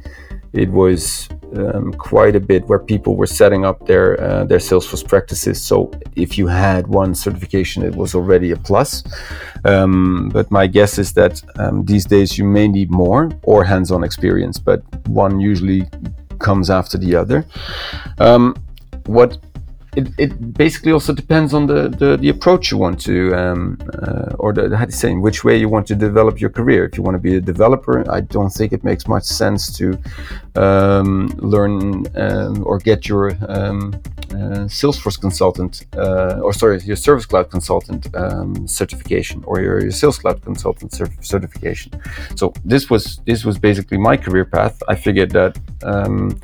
it 0.55 0.71
was 0.71 1.29
um, 1.57 1.93
quite 1.93 2.37
a 2.37 2.40
bit 2.40 2.67
where 2.69 2.79
people 2.79 3.17
were 3.17 3.27
setting 3.27 3.64
up 3.64 3.87
their 3.87 4.21
uh, 4.21 4.45
their 4.45 4.59
Salesforce 4.59 5.07
practices. 5.07 5.62
So 5.62 5.90
if 6.17 6.38
you 6.38 6.47
had 6.47 6.87
one 6.87 7.14
certification, 7.14 7.85
it 7.85 7.95
was 7.95 8.14
already 8.14 8.53
a 8.53 8.57
plus. 8.57 9.03
Um, 9.64 10.31
but 10.33 10.51
my 10.51 10.67
guess 10.67 10.99
is 10.99 11.12
that 11.14 11.43
um, 11.59 11.85
these 11.85 12.05
days 12.05 12.38
you 12.38 12.45
may 12.45 12.69
need 12.69 12.90
more 12.90 13.31
or 13.43 13.64
hands-on 13.64 14.05
experience, 14.05 14.59
but 14.59 14.83
one 15.09 15.40
usually 15.40 15.88
comes 16.38 16.71
after 16.71 16.99
the 16.99 17.17
other. 17.17 17.45
Um, 18.19 18.55
what 19.07 19.38
it, 19.97 20.09
it 20.19 20.55
basically 20.55 20.93
also 20.93 21.13
depends 21.13 21.55
on 21.55 21.67
the, 21.67 21.89
the, 21.89 22.17
the 22.17 22.29
approach 22.29 22.71
you 22.71 22.79
want 22.79 23.01
to, 23.03 23.35
um, 23.35 23.79
uh, 24.03 24.35
or 24.39 24.53
the, 24.53 24.77
how 24.77 24.85
to 24.85 24.93
say, 24.93 25.11
in 25.11 25.21
which 25.21 25.45
way 25.45 25.57
you 25.57 25.69
want 25.69 25.87
to 25.89 25.95
develop 25.95 26.41
your 26.41 26.51
career. 26.51 26.85
If 26.85 26.97
you 26.97 27.03
want 27.03 27.15
to 27.15 27.19
be 27.21 27.37
a 27.37 27.41
developer, 27.41 28.09
I 28.11 28.21
don't 28.21 28.51
think 28.51 28.73
it 28.73 28.85
makes 28.85 29.07
much 29.07 29.25
sense 29.25 29.73
to 29.79 29.99
um, 30.57 31.27
learn 31.39 32.07
um, 32.17 32.65
or 32.67 32.79
get 32.79 33.09
your 33.09 33.37
um, 33.49 33.95
uh, 34.31 34.67
Salesforce 34.67 35.21
consultant, 35.21 35.87
uh, 35.97 36.41
or 36.43 36.53
sorry, 36.53 36.81
your 36.81 36.97
Service 36.97 37.27
Cloud 37.27 37.51
consultant 37.51 38.15
um, 38.17 38.67
certification, 38.67 39.45
or 39.47 39.61
your, 39.61 39.81
your, 39.81 39.93
Sales 39.93 40.19
Cloud 40.19 40.43
consultant 40.43 40.93
certification. 41.21 41.93
So 42.35 42.53
this 42.65 42.91
was 42.91 43.21
this 43.27 43.45
was 43.45 43.59
basically 43.59 43.99
my 43.99 44.17
career 44.17 44.45
path. 44.45 44.83
I 44.89 44.97
figured 44.97 45.31
that 45.31 45.57
um, 45.85 46.41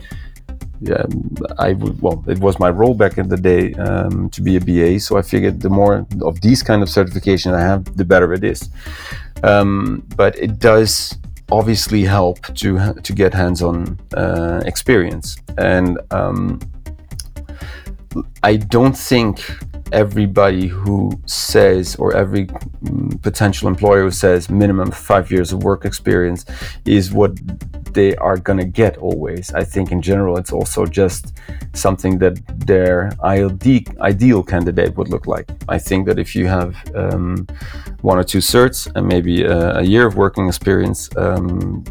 yeah, 0.80 1.04
I 1.58 1.74
would, 1.74 2.00
well, 2.00 2.24
it 2.26 2.38
was 2.38 2.58
my 2.58 2.70
role 2.70 2.94
back 2.94 3.18
in 3.18 3.28
the 3.28 3.36
day 3.36 3.74
um, 3.74 4.30
to 4.30 4.40
be 4.40 4.56
a 4.56 4.60
BA. 4.60 5.00
So 5.00 5.18
I 5.18 5.22
figured 5.22 5.60
the 5.60 5.68
more 5.68 6.06
of 6.22 6.40
these 6.40 6.62
kind 6.62 6.82
of 6.82 6.88
certification 6.88 7.52
I 7.54 7.60
have, 7.60 7.96
the 7.96 8.04
better 8.04 8.32
it 8.32 8.44
is. 8.44 8.70
Um, 9.42 10.06
but 10.16 10.38
it 10.38 10.58
does 10.58 11.18
obviously 11.50 12.04
help 12.04 12.42
to 12.54 12.94
to 12.94 13.12
get 13.12 13.34
hands-on 13.34 13.98
uh, 14.14 14.62
experience, 14.64 15.36
and 15.58 15.98
um, 16.10 16.60
I 18.42 18.56
don't 18.56 18.96
think 18.96 19.42
everybody 19.92 20.66
who 20.66 21.12
says 21.26 21.96
or 21.96 22.16
every 22.16 22.46
mm, 22.46 23.22
potential 23.22 23.68
employer 23.68 24.04
who 24.04 24.10
says 24.10 24.50
minimum 24.50 24.90
five 24.90 25.30
years 25.30 25.52
of 25.52 25.62
work 25.62 25.84
experience 25.84 26.44
is 26.84 27.12
what 27.12 27.32
they 27.92 28.14
are 28.16 28.36
going 28.36 28.58
to 28.58 28.64
get 28.64 28.96
always. 28.98 29.52
I 29.52 29.64
think 29.64 29.90
in 29.90 30.00
general, 30.00 30.36
it's 30.38 30.52
also 30.52 30.86
just 30.86 31.34
something 31.72 32.18
that 32.18 32.40
their 32.66 33.10
ideal 33.20 34.42
candidate 34.42 34.96
would 34.96 35.08
look 35.08 35.26
like. 35.26 35.50
I 35.68 35.78
think 35.78 36.06
that 36.06 36.18
if 36.18 36.36
you 36.36 36.46
have 36.46 36.76
um, 36.94 37.46
one 38.02 38.18
or 38.18 38.24
two 38.24 38.38
certs 38.38 38.90
and 38.94 39.06
maybe 39.06 39.42
a, 39.42 39.78
a 39.78 39.82
year 39.82 40.06
of 40.06 40.16
working 40.16 40.46
experience, 40.48 41.08
um, 41.16 41.84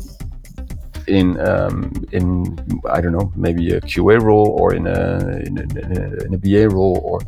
in 1.09 1.39
um, 1.41 1.91
in 2.11 2.23
I 2.89 3.01
don't 3.01 3.11
know 3.11 3.31
maybe 3.35 3.71
a 3.71 3.81
QA 3.81 4.21
role 4.21 4.47
or 4.59 4.73
in 4.73 4.87
a, 4.87 5.41
in 5.45 5.57
a, 5.57 6.25
in 6.25 6.33
a 6.33 6.37
BA 6.37 6.69
role 6.69 7.01
or 7.03 7.19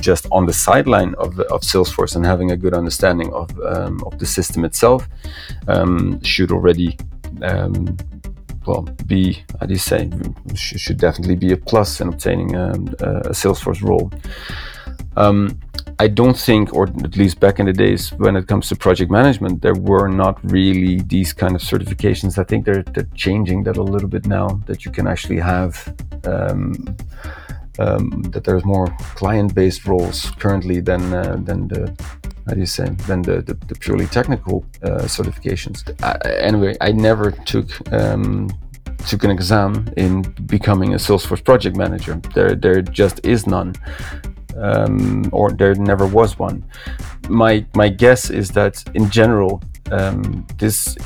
just 0.00 0.26
on 0.30 0.46
the 0.46 0.52
sideline 0.52 1.14
of, 1.14 1.38
of 1.40 1.62
Salesforce 1.62 2.16
and 2.16 2.24
having 2.26 2.50
a 2.50 2.56
good 2.56 2.74
understanding 2.74 3.32
of 3.32 3.48
um, 3.60 4.02
of 4.04 4.18
the 4.18 4.26
system 4.26 4.64
itself 4.64 5.08
um, 5.68 6.22
should 6.22 6.50
already 6.50 6.98
um, 7.42 7.96
well 8.66 8.82
be 9.06 9.44
how 9.60 9.66
do 9.66 9.72
you 9.72 9.78
say 9.78 10.10
should 10.54 10.98
definitely 10.98 11.36
be 11.36 11.52
a 11.52 11.56
plus 11.56 12.00
in 12.00 12.08
obtaining 12.08 12.56
um, 12.56 12.88
a 13.00 13.30
Salesforce 13.30 13.82
role. 13.82 14.10
Um, 15.16 15.58
I 16.00 16.06
don't 16.06 16.38
think, 16.38 16.72
or 16.74 16.84
at 16.84 17.16
least 17.16 17.40
back 17.40 17.58
in 17.58 17.66
the 17.66 17.72
days 17.72 18.10
when 18.10 18.36
it 18.36 18.46
comes 18.46 18.68
to 18.68 18.76
project 18.76 19.10
management, 19.10 19.62
there 19.62 19.74
were 19.74 20.06
not 20.06 20.38
really 20.44 21.00
these 21.02 21.32
kind 21.32 21.56
of 21.56 21.62
certifications. 21.62 22.38
I 22.38 22.44
think 22.44 22.64
they're, 22.64 22.84
they're 22.84 23.08
changing 23.16 23.64
that 23.64 23.76
a 23.76 23.82
little 23.82 24.08
bit 24.08 24.24
now, 24.26 24.60
that 24.66 24.84
you 24.84 24.92
can 24.92 25.08
actually 25.08 25.40
have, 25.40 25.92
um, 26.24 26.96
um, 27.80 28.22
that 28.30 28.44
there's 28.44 28.64
more 28.64 28.86
client-based 29.16 29.86
roles 29.86 30.30
currently 30.38 30.80
than 30.80 31.12
uh, 31.12 31.36
than 31.42 31.66
the 31.68 31.92
how 32.46 32.54
do 32.54 32.60
you 32.60 32.66
say 32.66 32.88
than 33.06 33.22
the, 33.22 33.42
the, 33.42 33.54
the 33.66 33.74
purely 33.74 34.06
technical 34.06 34.64
uh, 34.84 35.02
certifications. 35.02 35.82
I, 36.02 36.16
anyway, 36.38 36.76
I 36.80 36.92
never 36.92 37.32
took 37.32 37.68
um, 37.92 38.48
took 39.06 39.24
an 39.24 39.30
exam 39.30 39.92
in 39.96 40.22
becoming 40.46 40.94
a 40.94 40.96
Salesforce 40.96 41.42
project 41.44 41.76
manager. 41.76 42.20
There, 42.34 42.54
there 42.54 42.82
just 42.82 43.20
is 43.24 43.46
none 43.46 43.74
um, 44.60 45.28
or 45.32 45.50
there 45.50 45.74
never 45.74 46.06
was 46.06 46.38
one. 46.38 46.64
My 47.28 47.64
my 47.74 47.88
guess 47.88 48.30
is 48.30 48.50
that 48.50 48.82
in 48.94 49.10
general 49.10 49.62
um, 49.90 50.46
this 50.58 50.96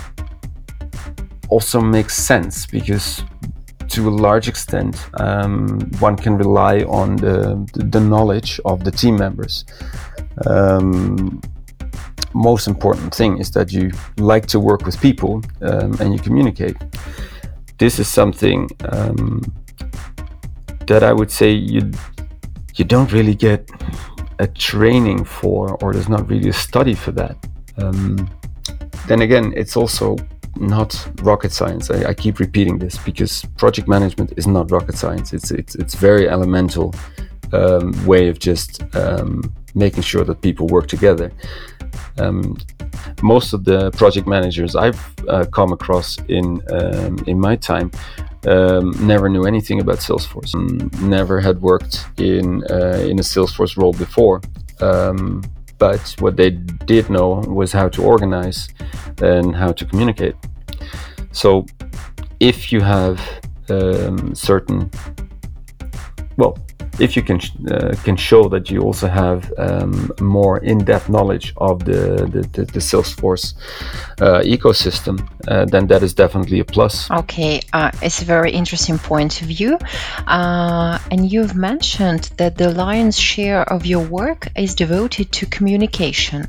also 1.49 1.81
makes 1.81 2.17
sense 2.17 2.67
because 2.67 3.23
to 3.89 4.09
a 4.09 4.11
large 4.11 4.49
extent 4.49 4.97
um, 5.21 5.79
one 5.99 6.17
can 6.17 6.39
rely 6.39 6.81
on 6.85 7.17
the, 7.17 7.37
the 7.75 8.01
knowledge 8.01 8.59
of 8.65 8.85
the 8.85 8.91
team 8.91 9.17
members. 9.17 9.65
Um, 10.47 11.41
most 12.33 12.67
important 12.67 13.15
thing 13.15 13.39
is 13.39 13.51
that 13.51 13.71
you 13.71 13.91
like 14.17 14.47
to 14.47 14.59
work 14.59 14.87
with 14.87 14.99
people 15.01 15.43
um, 15.61 15.93
and 16.01 16.15
you 16.15 16.19
communicate. 16.19 16.77
This 17.79 17.99
is 17.99 18.09
something 18.09 18.69
um, 18.91 19.43
that 20.87 21.03
I 21.03 21.13
would 21.13 21.31
say 21.31 21.51
you 21.51 21.91
you 22.75 22.85
don't 22.85 23.13
really 23.13 23.35
get 23.35 23.71
a 24.39 24.47
training 24.47 25.25
for, 25.25 25.77
or 25.83 25.93
there's 25.93 26.09
not 26.09 26.29
really 26.29 26.49
a 26.49 26.53
study 26.53 26.95
for 26.95 27.13
that. 27.13 27.37
Um, 27.77 28.31
then 29.07 29.23
again, 29.23 29.53
it's 29.57 29.77
also 29.77 30.17
not 30.57 31.09
rocket 31.23 31.53
science. 31.53 31.91
I, 31.91 32.11
I, 32.11 32.15
keep 32.15 32.39
repeating 32.39 32.79
this 32.79 32.99
because 32.99 33.45
project 33.57 33.89
management 33.89 34.35
is 34.37 34.47
not 34.47 34.71
rocket 34.71 34.97
science. 34.97 35.33
It's 35.33 35.51
it's 35.51 35.75
it's 35.75 35.95
very 35.95 36.29
elemental 36.29 36.95
um, 37.53 37.93
way 38.07 38.29
of 38.29 38.39
just 38.39 38.83
um, 38.95 39.55
making 39.75 40.03
sure 40.03 40.25
that 40.25 40.41
people 40.41 40.67
work 40.67 40.89
together. 40.89 41.33
Um, 42.19 42.57
most 43.23 43.53
of 43.53 43.65
the 43.65 43.91
project 43.93 44.27
managers 44.27 44.77
I've 44.77 45.01
uh, 45.29 45.45
come 45.47 45.73
across 45.73 46.19
in 46.29 46.63
um, 46.73 47.19
in 47.27 47.39
my 47.39 47.57
time 47.57 47.91
um, 48.47 48.91
never 49.07 49.29
knew 49.29 49.45
anything 49.45 49.81
about 49.81 49.99
Salesforce. 49.99 50.53
Never 51.01 51.41
had 51.41 51.61
worked 51.61 52.07
in 52.19 52.65
uh, 52.71 53.07
in 53.11 53.19
a 53.19 53.23
Salesforce 53.23 53.77
role 53.77 53.93
before. 53.93 54.41
Um, 54.81 55.43
but 55.79 56.15
what 56.19 56.37
they 56.37 56.51
did 56.51 57.11
know 57.11 57.43
was 57.49 57.73
how 57.73 57.89
to 57.89 58.03
organize 58.03 58.69
and 59.21 59.55
how 59.55 59.73
to 59.73 59.85
communicate. 59.85 60.37
So, 61.33 61.67
if 62.41 62.73
you 62.73 62.81
have 62.81 63.21
um, 63.69 64.35
certain, 64.35 64.91
well, 66.37 66.57
if 66.99 67.17
you 67.17 67.23
can 67.23 67.41
uh, 67.71 67.95
can 68.05 68.17
show 68.17 68.49
that 68.49 68.71
you 68.71 68.81
also 68.83 69.09
have 69.09 69.53
um, 69.59 70.11
more 70.21 70.59
in-depth 70.59 71.09
knowledge 71.09 71.53
of 71.57 71.85
the 71.85 72.01
the, 72.33 72.43
the, 72.53 72.65
the 72.65 72.81
Salesforce 72.81 73.55
uh, 74.21 74.41
ecosystem, 74.45 75.29
uh, 75.49 75.65
then 75.65 75.87
that 75.87 76.03
is 76.03 76.15
definitely 76.15 76.61
a 76.61 76.65
plus. 76.65 77.11
Okay, 77.11 77.61
uh, 77.73 77.91
it's 78.03 78.23
a 78.23 78.25
very 78.25 78.53
interesting 78.53 78.99
point 78.99 79.41
of 79.43 79.49
view, 79.49 79.79
uh, 80.27 80.99
and 81.11 81.31
you've 81.33 81.57
mentioned 81.57 82.31
that 82.37 82.57
the 82.57 82.71
lion's 82.71 83.19
share 83.19 83.63
of 83.63 83.87
your 83.87 84.05
work 84.07 84.49
is 84.57 84.75
devoted 84.75 85.33
to 85.33 85.47
communication, 85.47 86.47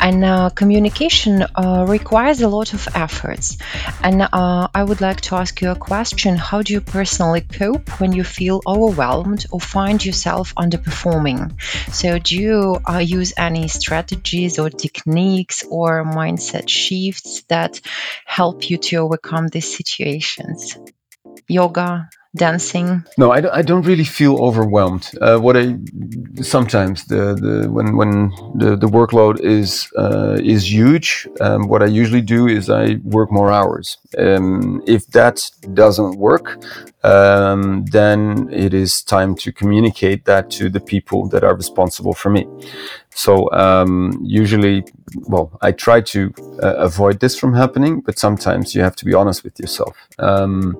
and 0.00 0.24
uh, 0.24 0.50
communication 0.50 1.44
requires 1.86 2.40
a 2.40 2.48
lot 2.48 2.74
of 2.74 2.88
efforts. 2.94 3.56
And 4.02 4.22
I 4.32 4.82
would 4.82 5.00
like 5.00 5.20
to 5.22 5.36
ask 5.36 5.60
you 5.62 5.70
a 5.70 5.76
question: 5.76 6.36
How 6.36 6.62
do 6.62 6.72
you 6.72 6.80
personally 6.80 7.40
cope 7.40 7.88
when 8.00 8.12
you 8.12 8.24
feel 8.24 8.60
overwhelmed 8.66 9.46
or 9.50 9.60
find 9.66 10.04
yourself 10.04 10.54
underperforming. 10.54 11.60
So, 11.92 12.18
do 12.18 12.36
you 12.36 12.80
uh, 12.88 12.98
use 12.98 13.34
any 13.36 13.68
strategies 13.68 14.58
or 14.58 14.70
techniques 14.70 15.64
or 15.68 16.04
mindset 16.04 16.68
shifts 16.68 17.42
that 17.48 17.80
help 18.24 18.70
you 18.70 18.78
to 18.78 18.96
overcome 18.96 19.48
these 19.48 19.76
situations? 19.76 20.78
Yoga, 21.48 22.08
dancing? 22.36 23.04
No, 23.18 23.32
I, 23.32 23.58
I 23.58 23.62
don't 23.62 23.86
really 23.86 24.04
feel 24.04 24.36
overwhelmed. 24.36 25.10
Uh, 25.20 25.38
what 25.38 25.56
I 25.56 25.76
sometimes 26.42 27.06
the, 27.06 27.34
the 27.34 27.70
when 27.70 27.96
when 27.96 28.30
the, 28.54 28.76
the 28.76 28.86
workload 28.86 29.40
is 29.40 29.90
uh, 29.98 30.38
is 30.42 30.70
huge, 30.72 31.28
um, 31.40 31.68
what 31.68 31.82
I 31.82 31.86
usually 31.86 32.22
do 32.22 32.46
is 32.46 32.70
I 32.70 32.96
work 33.02 33.32
more 33.32 33.50
hours. 33.50 33.98
Um, 34.18 34.82
if 34.86 35.06
that 35.08 35.50
doesn't 35.74 36.18
work, 36.18 36.62
um, 37.02 37.84
then 37.86 38.48
it 38.52 38.74
is 38.74 39.02
time 39.02 39.34
to 39.36 39.52
communicate 39.52 40.24
that 40.24 40.50
to 40.50 40.68
the 40.68 40.80
people 40.80 41.28
that 41.28 41.44
are 41.44 41.54
responsible 41.54 42.14
for 42.14 42.30
me. 42.30 42.46
So 43.10 43.50
um, 43.52 44.18
usually, 44.22 44.84
well, 45.26 45.56
I 45.62 45.72
try 45.72 46.02
to 46.02 46.32
uh, 46.62 46.74
avoid 46.76 47.20
this 47.20 47.38
from 47.38 47.54
happening, 47.54 48.00
but 48.00 48.18
sometimes 48.18 48.74
you 48.74 48.82
have 48.82 48.94
to 48.96 49.04
be 49.04 49.14
honest 49.14 49.42
with 49.42 49.58
yourself. 49.58 49.96
Um, 50.18 50.76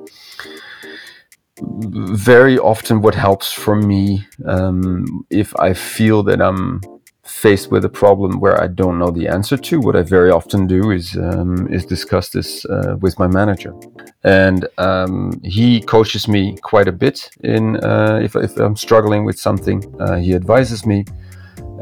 very 1.61 2.59
often 2.59 3.01
what 3.01 3.15
helps 3.15 3.53
for 3.53 3.77
me 3.77 4.27
um, 4.47 5.25
if 5.31 5.55
I 5.59 5.73
feel 5.73 6.23
that 6.25 6.41
I'm 6.43 6.81
faced 7.27 7.71
with 7.71 7.85
a 7.85 7.89
problem 7.89 8.41
where 8.41 8.61
I 8.61 8.69
don't 8.69 8.99
know 8.99 9.11
the 9.11 9.29
answer 9.29 9.57
to, 9.57 9.81
what 9.81 9.97
I 9.97 10.03
very 10.03 10.31
often 10.31 10.67
do 10.67 10.91
is 10.91 11.17
um, 11.17 11.67
is 11.73 11.85
discuss 11.85 12.31
this 12.31 12.65
uh, 12.67 12.97
with 13.01 13.19
my 13.19 13.27
manager, 13.27 13.75
and 14.23 14.67
um, 14.79 15.41
he 15.43 15.81
coaches 15.81 16.29
me 16.29 16.57
quite 16.63 16.89
a 16.89 16.93
bit 16.93 17.31
in 17.43 17.77
uh, 17.85 18.21
if, 18.23 18.37
if 18.37 18.57
I'm 18.59 18.77
struggling 18.77 19.25
with 19.25 19.39
something. 19.39 19.83
Uh, 20.01 20.17
he 20.17 20.35
advises 20.35 20.87
me, 20.87 21.05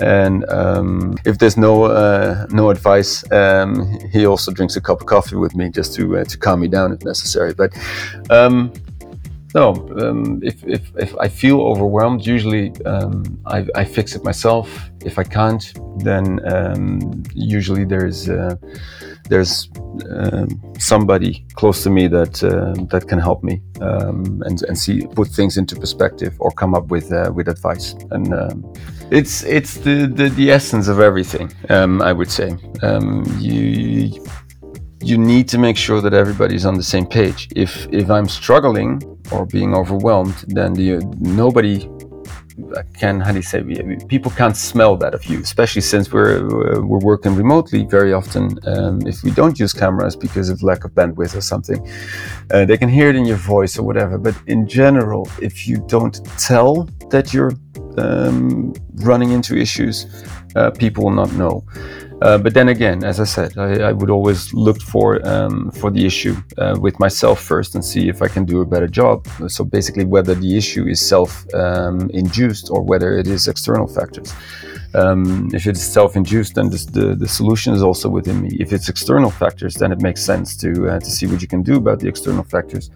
and 0.00 0.48
um, 0.50 1.16
if 1.24 1.38
there's 1.38 1.56
no 1.56 1.84
uh, 1.84 2.46
no 2.50 2.70
advice, 2.70 3.30
um, 3.30 3.98
he 4.12 4.26
also 4.26 4.50
drinks 4.50 4.76
a 4.76 4.80
cup 4.80 5.00
of 5.00 5.06
coffee 5.06 5.36
with 5.36 5.54
me 5.54 5.68
just 5.68 5.94
to 5.96 6.18
uh, 6.18 6.24
to 6.24 6.38
calm 6.38 6.60
me 6.60 6.68
down 6.68 6.92
if 6.92 7.04
necessary. 7.04 7.54
But 7.54 7.72
um, 8.30 8.72
no, 9.54 9.72
um, 10.00 10.40
if, 10.42 10.64
if, 10.64 10.90
if 10.96 11.16
I 11.16 11.28
feel 11.28 11.60
overwhelmed, 11.60 12.26
usually 12.26 12.72
um, 12.86 13.40
I, 13.46 13.64
I, 13.76 13.84
fix 13.84 14.16
it 14.16 14.24
myself. 14.24 14.90
If 15.04 15.16
I 15.16 15.22
can't, 15.22 15.64
then 15.98 16.40
um, 16.52 17.22
usually 17.34 17.84
there's 17.84 18.28
uh, 18.28 18.56
there's 19.28 19.70
um, 20.10 20.48
somebody 20.80 21.46
close 21.54 21.84
to 21.84 21.90
me 21.90 22.08
that 22.08 22.42
uh, 22.42 22.74
that 22.86 23.06
can 23.06 23.20
help 23.20 23.44
me 23.44 23.62
um, 23.80 24.42
and, 24.44 24.60
and 24.62 24.76
see 24.76 25.06
put 25.06 25.28
things 25.28 25.56
into 25.56 25.76
perspective 25.76 26.34
or 26.40 26.50
come 26.50 26.74
up 26.74 26.88
with 26.88 27.12
uh, 27.12 27.30
with 27.32 27.48
advice. 27.48 27.94
And 28.10 28.34
um, 28.34 28.72
it's 29.12 29.44
it's 29.44 29.74
the, 29.74 30.06
the, 30.06 30.30
the 30.30 30.50
essence 30.50 30.88
of 30.88 30.98
everything. 30.98 31.52
I 31.68 32.12
would 32.12 32.30
say 32.30 32.56
you 33.38 34.20
you 35.00 35.18
need 35.18 35.48
to 35.48 35.58
make 35.58 35.76
sure 35.76 36.00
that 36.00 36.12
everybody's 36.12 36.66
on 36.66 36.74
the 36.74 36.82
same 36.82 37.06
page. 37.06 37.48
If 37.54 37.86
if 37.92 38.10
I'm 38.10 38.28
struggling 38.28 39.13
or 39.32 39.46
being 39.46 39.74
overwhelmed, 39.74 40.34
then 40.48 40.74
the, 40.74 40.98
nobody 41.18 41.88
can 42.96 43.20
how 43.20 43.32
do 43.32 43.38
you 43.38 43.42
say 43.42 43.62
people 44.08 44.30
can't 44.30 44.56
smell 44.56 44.96
that 44.96 45.12
of 45.12 45.24
you 45.24 45.40
especially 45.40 45.82
since 45.82 46.12
we're 46.12 46.40
we're 46.84 47.00
working 47.00 47.34
remotely 47.34 47.84
very 47.84 48.12
often 48.12 48.58
um, 48.66 49.04
if 49.06 49.24
we 49.24 49.30
don't 49.32 49.58
use 49.58 49.72
cameras 49.72 50.14
because 50.14 50.48
of 50.48 50.62
lack 50.62 50.84
of 50.84 50.92
bandwidth 50.92 51.34
or 51.36 51.40
something 51.40 51.86
uh, 52.52 52.64
they 52.64 52.76
can 52.76 52.88
hear 52.88 53.08
it 53.08 53.16
in 53.16 53.24
your 53.24 53.36
voice 53.36 53.76
or 53.76 53.82
whatever. 53.82 54.18
But 54.18 54.36
in 54.46 54.68
general 54.68 55.28
if 55.42 55.66
you 55.66 55.84
don't 55.88 56.24
tell 56.38 56.84
that 57.10 57.34
you're 57.34 57.52
um, 57.98 58.72
running 58.96 59.32
into 59.32 59.56
issues 59.56 60.06
uh, 60.54 60.70
people 60.70 61.04
will 61.04 61.12
not 61.12 61.32
know 61.32 61.64
uh, 62.22 62.38
but 62.38 62.54
then 62.54 62.68
again, 62.68 63.04
as 63.04 63.20
I 63.20 63.24
said, 63.24 63.58
I, 63.58 63.88
I 63.88 63.92
would 63.92 64.10
always 64.10 64.52
look 64.54 64.80
for 64.80 65.26
um, 65.26 65.70
for 65.72 65.90
the 65.90 66.06
issue 66.06 66.36
uh, 66.58 66.76
with 66.80 66.98
myself 66.98 67.40
first 67.40 67.74
and 67.74 67.84
see 67.84 68.08
if 68.08 68.22
I 68.22 68.28
can 68.28 68.44
do 68.44 68.60
a 68.60 68.66
better 68.66 68.88
job. 68.88 69.26
So 69.48 69.64
basically, 69.64 70.04
whether 70.04 70.34
the 70.34 70.56
issue 70.56 70.86
is 70.86 71.00
self-induced 71.06 72.70
um, 72.70 72.76
or 72.76 72.82
whether 72.82 73.18
it 73.18 73.26
is 73.26 73.48
external 73.48 73.86
factors. 73.86 74.32
Um, 74.94 75.50
if 75.52 75.66
it's 75.66 75.82
self-induced, 75.82 76.54
then 76.54 76.70
the 76.70 77.16
the 77.18 77.26
solution 77.26 77.74
is 77.74 77.82
also 77.82 78.08
within 78.08 78.40
me. 78.40 78.50
If 78.60 78.72
it's 78.72 78.88
external 78.88 79.30
factors, 79.30 79.74
then 79.74 79.90
it 79.90 80.00
makes 80.00 80.22
sense 80.22 80.56
to 80.58 80.88
uh, 80.88 81.00
to 81.00 81.10
see 81.10 81.26
what 81.26 81.42
you 81.42 81.48
can 81.48 81.62
do 81.62 81.76
about 81.76 81.98
the 81.98 82.06
external 82.06 82.44
factors, 82.44 82.90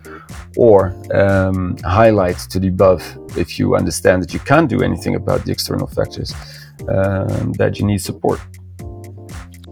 or 0.56 0.94
um, 1.12 1.76
highlight 1.78 2.38
to 2.50 2.60
the 2.60 2.68
above 2.68 3.02
if 3.36 3.58
you 3.58 3.74
understand 3.74 4.22
that 4.22 4.32
you 4.32 4.38
can't 4.38 4.68
do 4.68 4.80
anything 4.82 5.16
about 5.16 5.44
the 5.44 5.50
external 5.50 5.88
factors, 5.88 6.32
um, 6.88 7.52
that 7.54 7.80
you 7.80 7.84
need 7.84 7.98
support. 7.98 8.40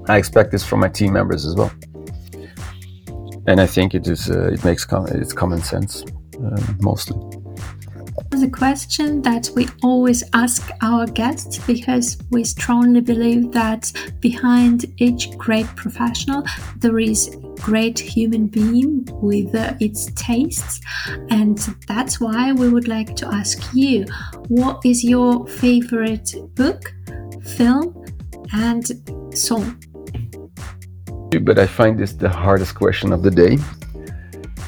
I 0.09 0.17
expect 0.19 0.53
this 0.53 0.65
from 0.65 0.81
my 0.81 0.89
team 0.89 1.13
members 1.13 1.45
as 1.47 1.55
well. 1.55 1.73
And 3.47 3.61
I 3.61 3.67
think 3.67 3.95
it 3.95 4.07
is 4.09 4.31
uh, 4.31 4.51
it 4.53 4.65
makes 4.65 4.85
com- 4.85 5.07
it's 5.07 5.33
common 5.33 5.63
sense 5.63 6.05
uh, 6.45 6.61
mostly. 6.81 7.17
The 8.31 8.51
question 8.51 9.23
that 9.23 9.51
we 9.55 9.69
always 9.83 10.25
ask 10.33 10.71
our 10.83 11.07
guests 11.07 11.59
because 11.59 12.19
we 12.31 12.45
strongly 12.45 13.01
believe 13.01 13.53
that 13.53 13.93
behind 14.21 14.85
each 14.99 15.37
great 15.39 15.67
professional 15.77 16.43
there 16.79 16.99
is 16.99 17.37
great 17.61 17.99
human 17.99 18.47
being 18.47 19.09
with 19.23 19.55
uh, 19.55 19.75
its 19.81 20.11
tastes 20.15 20.81
and 21.31 21.59
that's 21.87 22.21
why 22.21 22.53
we 22.53 22.69
would 22.69 22.89
like 22.89 23.17
to 23.17 23.27
ask 23.27 23.63
you 23.75 24.05
what 24.49 24.85
is 24.85 25.03
your 25.03 25.47
favorite 25.47 26.35
book 26.55 26.93
film 27.43 28.05
and 28.53 28.91
song 29.35 29.79
but 31.43 31.59
I 31.59 31.67
find 31.67 31.99
this 31.99 32.13
the 32.13 32.29
hardest 32.29 32.75
question 32.75 33.13
of 33.13 33.23
the 33.23 33.31
day. 33.31 33.59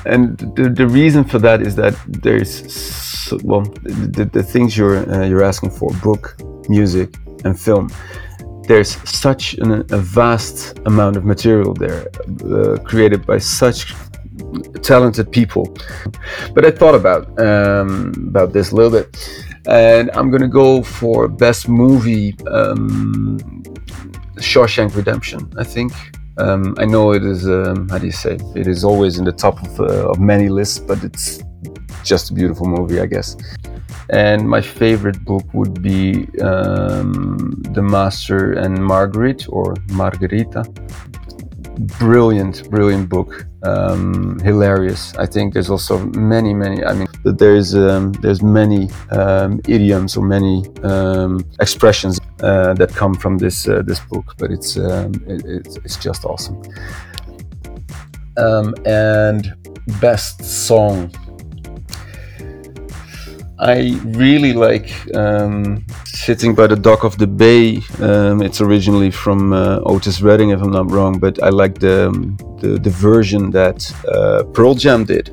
And 0.06 0.38
the, 0.56 0.70
the 0.70 0.86
reason 0.86 1.24
for 1.24 1.38
that 1.40 1.60
is 1.60 1.74
that 1.76 1.94
there's, 2.06 2.72
so, 2.72 3.38
well, 3.42 3.62
the, 3.82 4.28
the 4.32 4.42
things 4.42 4.76
you're, 4.76 4.98
uh, 5.12 5.26
you're 5.26 5.44
asking 5.44 5.70
for 5.70 5.90
book, 6.02 6.36
music, 6.68 7.14
and 7.44 7.58
film 7.58 7.90
there's 8.68 8.96
such 9.08 9.54
an, 9.54 9.72
a 9.90 9.98
vast 9.98 10.78
amount 10.84 11.16
of 11.16 11.24
material 11.24 11.72
there 11.72 12.06
uh, 12.44 12.76
created 12.84 13.26
by 13.26 13.38
such 13.38 13.94
talented 14.82 15.32
people. 15.32 15.74
But 16.54 16.64
I 16.64 16.70
thought 16.70 16.94
about 16.94 17.22
um, 17.40 18.12
about 18.28 18.52
this 18.52 18.70
a 18.70 18.76
little 18.76 18.92
bit, 18.92 19.08
and 19.66 20.10
I'm 20.12 20.30
gonna 20.30 20.48
go 20.48 20.82
for 20.82 21.28
best 21.28 21.68
movie. 21.68 22.36
Um, 22.46 23.38
Shawshank 24.36 24.94
Redemption, 24.94 25.52
I 25.58 25.64
think. 25.64 25.92
Um, 26.38 26.74
I 26.78 26.84
know 26.84 27.12
it 27.12 27.24
is, 27.24 27.48
um, 27.48 27.88
how 27.88 27.98
do 27.98 28.06
you 28.06 28.12
say, 28.12 28.38
it 28.54 28.66
is 28.66 28.84
always 28.84 29.18
in 29.18 29.24
the 29.24 29.32
top 29.32 29.60
of, 29.62 29.80
uh, 29.80 30.10
of 30.10 30.20
many 30.20 30.48
lists, 30.48 30.78
but 30.78 31.02
it's 31.02 31.42
just 32.04 32.30
a 32.30 32.34
beautiful 32.34 32.66
movie, 32.66 33.00
I 33.00 33.06
guess. 33.06 33.36
And 34.10 34.48
my 34.48 34.60
favorite 34.60 35.24
book 35.24 35.44
would 35.52 35.82
be 35.82 36.28
um, 36.40 37.60
The 37.72 37.82
Master 37.82 38.52
and 38.52 38.82
Margaret 38.82 39.46
or 39.48 39.74
Margarita. 39.90 40.64
Brilliant, 41.78 42.68
brilliant 42.70 43.08
book. 43.08 43.46
Um, 43.62 44.38
hilarious. 44.40 45.14
I 45.14 45.26
think 45.26 45.54
there's 45.54 45.70
also 45.70 45.98
many, 46.06 46.52
many. 46.52 46.84
I 46.84 46.92
mean, 46.92 47.06
there's 47.24 47.74
um, 47.74 48.12
there's 48.14 48.42
many 48.42 48.90
um, 49.12 49.60
idioms 49.68 50.16
or 50.16 50.24
many 50.24 50.64
um, 50.82 51.44
expressions 51.60 52.18
uh, 52.40 52.74
that 52.74 52.90
come 52.94 53.14
from 53.14 53.38
this 53.38 53.68
uh, 53.68 53.82
this 53.82 54.00
book, 54.00 54.34
but 54.38 54.50
it's 54.50 54.76
um, 54.76 55.12
it, 55.28 55.44
it's, 55.44 55.76
it's 55.76 55.96
just 55.96 56.24
awesome. 56.24 56.60
Um, 58.36 58.74
and 58.84 59.54
best 60.00 60.44
song. 60.44 61.12
I 63.60 63.98
really 64.04 64.52
like 64.52 64.92
um, 65.14 65.84
sitting 66.04 66.54
by 66.54 66.68
the 66.68 66.76
dock 66.76 67.02
of 67.04 67.18
the 67.18 67.26
bay. 67.26 67.82
Um, 68.00 68.40
it's 68.40 68.60
originally 68.60 69.10
from 69.10 69.52
uh, 69.52 69.80
Otis 69.84 70.20
Redding, 70.20 70.50
if 70.50 70.62
I'm 70.62 70.70
not 70.70 70.90
wrong, 70.90 71.18
but 71.18 71.42
I 71.42 71.48
like 71.48 71.78
the 71.78 72.08
um, 72.08 72.36
the, 72.60 72.78
the, 72.78 72.90
version 72.90 73.50
that 73.50 73.92
uh, 74.06 74.44
Pearl 74.52 74.74
Jam 74.74 75.04
did 75.04 75.30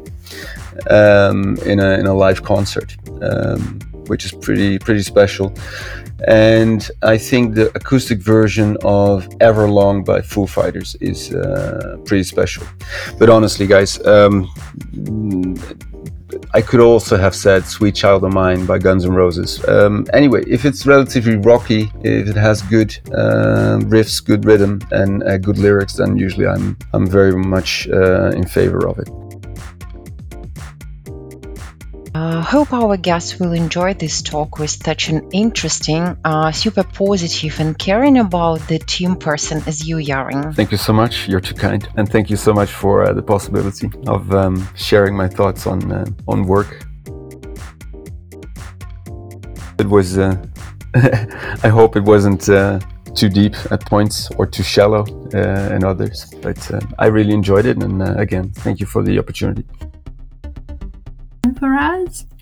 um, 0.89 1.57
in 1.65 1.79
a 1.79 1.99
in 1.99 2.07
a 2.07 2.13
live 2.13 2.43
concert, 2.43 2.95
um, 3.21 3.79
which 4.07 4.25
is 4.25 4.31
pretty 4.31 4.79
pretty 4.79 5.03
special 5.03 5.53
and 6.27 6.89
I 7.03 7.17
think 7.17 7.55
the 7.55 7.69
acoustic 7.75 8.19
version 8.19 8.77
of 8.83 9.27
Everlong 9.39 10.05
by 10.05 10.21
Foo 10.21 10.47
Fighters 10.47 10.95
is 11.01 11.33
uh, 11.33 11.97
pretty 12.05 12.23
special. 12.23 12.65
But 13.19 13.29
honestly, 13.29 13.67
guys, 13.67 14.03
um, 14.05 14.49
I 16.53 16.61
could 16.61 16.79
also 16.79 17.17
have 17.17 17.35
said 17.35 17.65
"Sweet 17.65 17.95
Child 17.95 18.23
of 18.23 18.33
Mine" 18.33 18.65
by 18.65 18.77
Guns 18.77 19.05
N' 19.05 19.13
Roses. 19.13 19.63
Um, 19.67 20.05
anyway, 20.13 20.43
if 20.47 20.65
it's 20.65 20.85
relatively 20.85 21.37
rocky, 21.37 21.91
if 22.03 22.27
it 22.27 22.35
has 22.35 22.61
good 22.63 22.97
uh, 23.13 23.79
riffs, 23.83 24.23
good 24.23 24.45
rhythm, 24.45 24.81
and 24.91 25.23
uh, 25.23 25.37
good 25.37 25.57
lyrics, 25.57 25.93
then 25.95 26.17
usually 26.17 26.47
I'm 26.47 26.77
I'm 26.93 27.07
very 27.07 27.35
much 27.35 27.87
uh, 27.89 28.31
in 28.31 28.45
favor 28.45 28.87
of 28.87 28.99
it. 28.99 29.24
Uh, 32.15 32.41
hope 32.41 32.71
our 32.71 32.95
guests 32.95 33.41
will 33.41 33.51
enjoy 33.51 33.93
this 33.93 34.21
talk 34.21 34.57
with 34.57 34.69
such 34.69 35.09
an 35.09 35.29
interesting, 35.33 36.15
uh, 36.23 36.49
super 36.49 36.81
positive, 36.81 37.59
and 37.59 37.77
caring 37.77 38.17
about 38.17 38.65
the 38.69 38.79
team 38.79 39.17
person 39.17 39.61
as 39.67 39.85
you, 39.85 40.01
Jaring. 40.01 40.53
Thank 40.53 40.71
you 40.71 40.77
so 40.77 40.93
much. 40.93 41.27
You're 41.27 41.41
too 41.41 41.55
kind, 41.55 41.85
and 41.97 42.09
thank 42.09 42.29
you 42.29 42.37
so 42.37 42.53
much 42.53 42.69
for 42.69 43.03
uh, 43.03 43.11
the 43.11 43.21
possibility 43.21 43.89
of 44.07 44.33
um, 44.33 44.65
sharing 44.77 45.13
my 45.13 45.27
thoughts 45.27 45.67
on 45.67 45.91
uh, 45.91 46.05
on 46.25 46.43
work. 46.43 46.85
It 49.77 49.89
was. 49.89 50.17
Uh, 50.17 50.37
I 51.65 51.67
hope 51.67 51.97
it 51.97 52.03
wasn't 52.03 52.47
uh, 52.47 52.79
too 53.13 53.27
deep 53.27 53.55
at 53.71 53.85
points 53.85 54.29
or 54.37 54.45
too 54.45 54.63
shallow 54.63 55.03
in 55.33 55.83
others, 55.83 56.33
but 56.41 56.59
I 56.97 57.07
really 57.07 57.33
enjoyed 57.33 57.65
it. 57.65 57.75
And 57.83 58.01
again, 58.17 58.51
thank 58.51 58.79
you 58.79 58.85
for 58.85 59.03
the 59.03 59.19
opportunity 59.19 59.65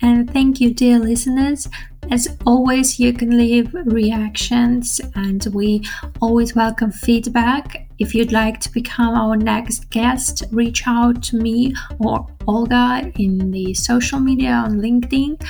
And 0.02 0.30
thank 0.30 0.60
you, 0.60 0.72
dear 0.74 0.98
listeners. 0.98 1.68
As 2.10 2.36
always, 2.46 3.00
you 3.00 3.12
can 3.12 3.36
leave 3.36 3.72
reactions 3.72 5.00
and 5.14 5.44
we 5.52 5.82
always 6.20 6.54
welcome 6.54 6.92
feedback. 6.92 7.88
If 7.98 8.14
you'd 8.14 8.32
like 8.32 8.60
to 8.60 8.72
become 8.72 9.14
our 9.14 9.36
next 9.36 9.90
guest, 9.90 10.44
reach 10.50 10.86
out 10.86 11.22
to 11.24 11.36
me 11.36 11.74
or 11.98 12.26
Olga 12.46 13.10
in 13.16 13.50
the 13.50 13.72
social 13.74 14.20
media 14.20 14.52
on 14.52 14.80
LinkedIn. 14.80 15.42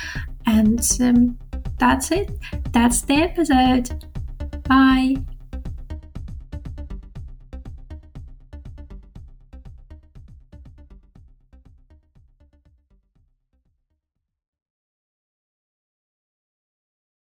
And 0.47 0.81
um, 1.01 1.39
that's 1.79 2.11
it. 2.13 2.31
That's 2.73 3.03
the 3.03 3.15
episode. 3.15 4.05
Bye. 4.69 5.17